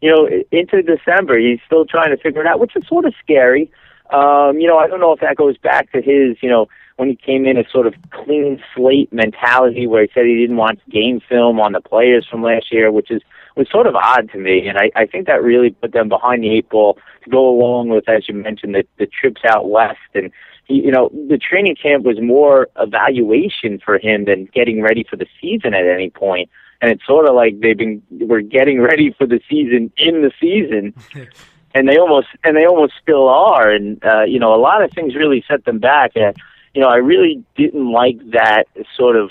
you 0.00 0.10
know 0.10 0.28
into 0.50 0.82
December. 0.82 1.38
He's 1.38 1.60
still 1.66 1.84
trying 1.84 2.10
to 2.10 2.22
figure 2.22 2.40
it 2.40 2.46
out, 2.46 2.60
which 2.60 2.76
is 2.76 2.86
sort 2.86 3.04
of 3.04 3.14
scary. 3.22 3.70
Um, 4.10 4.58
you 4.58 4.66
know, 4.66 4.78
I 4.78 4.86
don't 4.86 5.00
know 5.00 5.12
if 5.12 5.20
that 5.20 5.36
goes 5.36 5.58
back 5.58 5.92
to 5.92 6.00
his, 6.00 6.38
you 6.40 6.48
know, 6.48 6.66
when 6.96 7.10
he 7.10 7.14
came 7.14 7.44
in 7.44 7.58
a 7.58 7.68
sort 7.70 7.86
of 7.86 7.94
clean 8.10 8.60
slate 8.74 9.12
mentality 9.12 9.86
where 9.86 10.02
he 10.02 10.08
said 10.14 10.24
he 10.24 10.36
didn't 10.36 10.56
want 10.56 10.80
game 10.88 11.20
film 11.28 11.60
on 11.60 11.72
the 11.72 11.80
players 11.80 12.26
from 12.28 12.42
last 12.42 12.72
year, 12.72 12.90
which 12.90 13.10
is 13.10 13.22
was 13.58 13.68
sort 13.70 13.86
of 13.86 13.94
odd 13.94 14.30
to 14.32 14.38
me. 14.38 14.66
And 14.66 14.78
I, 14.78 14.90
I 14.94 15.04
think 15.04 15.26
that 15.26 15.42
really 15.42 15.70
put 15.70 15.92
them 15.92 16.08
behind 16.08 16.42
the 16.42 16.50
eight 16.50 16.68
ball 16.70 16.96
to 17.24 17.30
go 17.30 17.48
along 17.48 17.88
with, 17.88 18.08
as 18.08 18.28
you 18.28 18.34
mentioned, 18.34 18.74
the, 18.74 18.84
the 18.98 19.06
trips 19.06 19.42
out 19.46 19.68
west. 19.68 19.98
And, 20.14 20.30
he, 20.64 20.74
you 20.74 20.92
know, 20.92 21.10
the 21.28 21.38
training 21.38 21.76
camp 21.76 22.04
was 22.04 22.20
more 22.20 22.68
evaluation 22.78 23.80
for 23.84 23.98
him 23.98 24.24
than 24.24 24.48
getting 24.54 24.80
ready 24.80 25.04
for 25.08 25.16
the 25.16 25.26
season 25.40 25.74
at 25.74 25.86
any 25.86 26.08
point. 26.08 26.48
And 26.80 26.92
it's 26.92 27.04
sort 27.06 27.26
of 27.26 27.34
like 27.34 27.60
they've 27.60 27.76
been, 27.76 28.02
we're 28.10 28.40
getting 28.40 28.80
ready 28.80 29.12
for 29.16 29.26
the 29.26 29.40
season 29.48 29.92
in 29.96 30.22
the 30.22 30.30
season. 30.40 30.94
and 31.74 31.88
they 31.88 31.98
almost 31.98 32.28
and 32.44 32.56
they 32.56 32.66
almost 32.66 32.94
still 33.02 33.28
are. 33.28 33.70
And 33.70 34.02
uh, 34.04 34.22
you 34.22 34.38
know, 34.38 34.54
a 34.54 34.60
lot 34.60 34.82
of 34.82 34.90
things 34.92 35.14
really 35.14 35.44
set 35.48 35.64
them 35.64 35.78
back. 35.78 36.12
And 36.14 36.36
you 36.74 36.82
know, 36.82 36.88
I 36.88 36.96
really 36.96 37.44
didn't 37.56 37.90
like 37.90 38.18
that 38.30 38.64
sort 38.96 39.16
of 39.16 39.30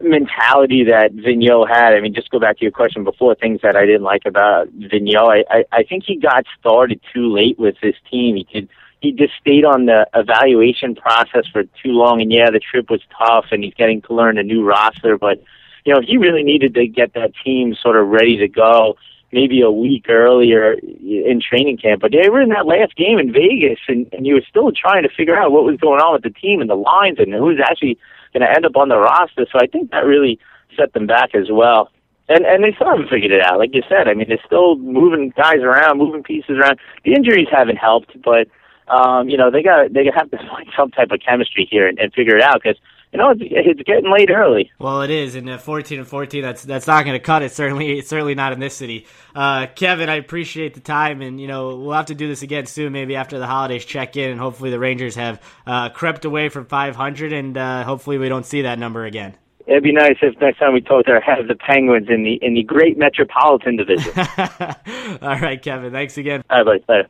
mentality 0.00 0.84
that 0.84 1.14
Vigneault 1.14 1.68
had. 1.68 1.94
I 1.94 2.00
mean, 2.00 2.14
just 2.14 2.30
go 2.30 2.38
back 2.38 2.58
to 2.58 2.62
your 2.62 2.72
question 2.72 3.04
before, 3.04 3.34
things 3.34 3.60
that 3.62 3.76
I 3.76 3.86
didn't 3.86 4.02
like 4.02 4.22
about 4.26 4.68
Vigneault. 4.78 5.44
I, 5.50 5.58
I, 5.58 5.64
I 5.72 5.82
think 5.84 6.04
he 6.04 6.16
got 6.16 6.44
started 6.58 7.00
too 7.14 7.32
late 7.32 7.58
with 7.58 7.76
this 7.82 7.96
team. 8.10 8.36
He 8.36 8.44
could, 8.44 8.68
he 9.00 9.12
just 9.12 9.32
stayed 9.40 9.64
on 9.64 9.86
the 9.86 10.06
evaluation 10.14 10.94
process 10.94 11.46
for 11.50 11.62
too 11.62 11.92
long 11.92 12.20
and 12.20 12.30
yeah, 12.30 12.50
the 12.50 12.60
trip 12.60 12.90
was 12.90 13.00
tough 13.16 13.46
and 13.52 13.64
he's 13.64 13.74
getting 13.74 14.02
to 14.02 14.14
learn 14.14 14.38
a 14.38 14.42
new 14.42 14.64
roster, 14.64 15.16
but 15.16 15.42
you 15.86 15.94
know, 15.94 16.00
he 16.04 16.16
really 16.18 16.42
needed 16.42 16.74
to 16.74 16.86
get 16.88 17.14
that 17.14 17.30
team 17.44 17.74
sort 17.80 17.96
of 17.96 18.08
ready 18.08 18.36
to 18.38 18.48
go 18.48 18.96
maybe 19.32 19.60
a 19.60 19.70
week 19.70 20.06
earlier 20.08 20.72
in 20.72 21.40
training 21.40 21.78
camp. 21.78 22.00
But 22.00 22.10
they 22.10 22.28
were 22.28 22.40
in 22.40 22.48
that 22.50 22.66
last 22.66 22.96
game 22.96 23.18
in 23.18 23.32
Vegas, 23.32 23.78
and, 23.86 24.08
and 24.12 24.26
you 24.26 24.34
were 24.34 24.44
still 24.48 24.72
trying 24.72 25.04
to 25.04 25.08
figure 25.08 25.38
out 25.38 25.52
what 25.52 25.64
was 25.64 25.76
going 25.76 26.00
on 26.00 26.12
with 26.12 26.22
the 26.22 26.30
team 26.30 26.60
and 26.60 26.68
the 26.68 26.74
lines 26.74 27.18
and 27.18 27.32
who's 27.32 27.60
actually 27.62 27.98
going 28.32 28.42
to 28.42 28.50
end 28.50 28.66
up 28.66 28.76
on 28.76 28.88
the 28.88 28.98
roster. 28.98 29.46
So 29.50 29.58
I 29.62 29.66
think 29.66 29.92
that 29.92 30.04
really 30.04 30.40
set 30.76 30.92
them 30.92 31.06
back 31.06 31.34
as 31.34 31.46
well. 31.50 31.90
And 32.28 32.44
and 32.44 32.64
they 32.64 32.74
still 32.74 32.90
haven't 32.90 33.08
figured 33.08 33.30
it 33.30 33.46
out. 33.46 33.58
Like 33.58 33.70
you 33.72 33.82
said, 33.88 34.08
I 34.08 34.14
mean, 34.14 34.26
they're 34.28 34.42
still 34.44 34.74
moving 34.76 35.32
guys 35.36 35.62
around, 35.62 35.98
moving 35.98 36.24
pieces 36.24 36.58
around. 36.58 36.80
The 37.04 37.14
injuries 37.14 37.46
haven't 37.52 37.76
helped, 37.76 38.20
but 38.20 38.48
um, 38.88 39.28
you 39.28 39.36
know, 39.36 39.52
they 39.52 39.62
got 39.62 39.92
they 39.92 40.10
have 40.12 40.30
to 40.32 40.36
find 40.50 40.66
some 40.76 40.90
type 40.90 41.12
of 41.12 41.20
chemistry 41.20 41.68
here 41.70 41.86
and, 41.86 42.00
and 42.00 42.12
figure 42.12 42.36
it 42.36 42.42
out 42.42 42.60
because 42.60 42.80
you 43.16 43.22
know 43.22 43.30
it's, 43.30 43.40
it's 43.42 43.82
getting 43.82 44.12
late 44.12 44.30
early. 44.30 44.70
Well, 44.78 45.00
it 45.02 45.10
is, 45.10 45.36
and 45.36 45.48
at 45.48 45.62
14 45.62 46.00
and 46.00 46.06
14, 46.06 46.42
that's 46.42 46.62
that's 46.62 46.86
not 46.86 47.04
going 47.04 47.14
to 47.14 47.24
cut 47.24 47.42
it. 47.42 47.52
Certainly, 47.52 48.02
certainly 48.02 48.34
not 48.34 48.52
in 48.52 48.60
this 48.60 48.76
city. 48.76 49.06
Uh, 49.34 49.66
Kevin, 49.74 50.08
I 50.10 50.16
appreciate 50.16 50.74
the 50.74 50.80
time, 50.80 51.22
and 51.22 51.40
you 51.40 51.46
know 51.46 51.76
we'll 51.76 51.92
have 51.96 52.06
to 52.06 52.14
do 52.14 52.28
this 52.28 52.42
again 52.42 52.66
soon, 52.66 52.92
maybe 52.92 53.16
after 53.16 53.38
the 53.38 53.46
holidays. 53.46 53.84
Check 53.84 54.16
in, 54.16 54.30
and 54.30 54.40
hopefully 54.40 54.70
the 54.70 54.78
Rangers 54.78 55.14
have 55.14 55.40
uh, 55.66 55.88
crept 55.88 56.26
away 56.26 56.50
from 56.50 56.66
500, 56.66 57.32
and 57.32 57.56
uh, 57.56 57.84
hopefully 57.84 58.18
we 58.18 58.28
don't 58.28 58.46
see 58.46 58.62
that 58.62 58.78
number 58.78 59.06
again. 59.06 59.34
It'd 59.66 59.82
be 59.82 59.92
nice 59.92 60.16
if 60.22 60.38
next 60.40 60.58
time 60.58 60.74
we 60.74 60.80
talk 60.80 61.06
there 61.06 61.20
have 61.20 61.48
the 61.48 61.56
Penguins 61.56 62.08
in 62.08 62.22
the 62.22 62.38
in 62.42 62.54
the 62.54 62.62
Great 62.62 62.98
Metropolitan 62.98 63.76
Division. 63.76 64.12
All 65.22 65.40
right, 65.40 65.60
Kevin. 65.60 65.90
Thanks 65.90 66.18
again. 66.18 66.44
All 66.50 66.58
right, 66.58 66.66
buddy. 66.66 66.84
Later. 66.88 67.04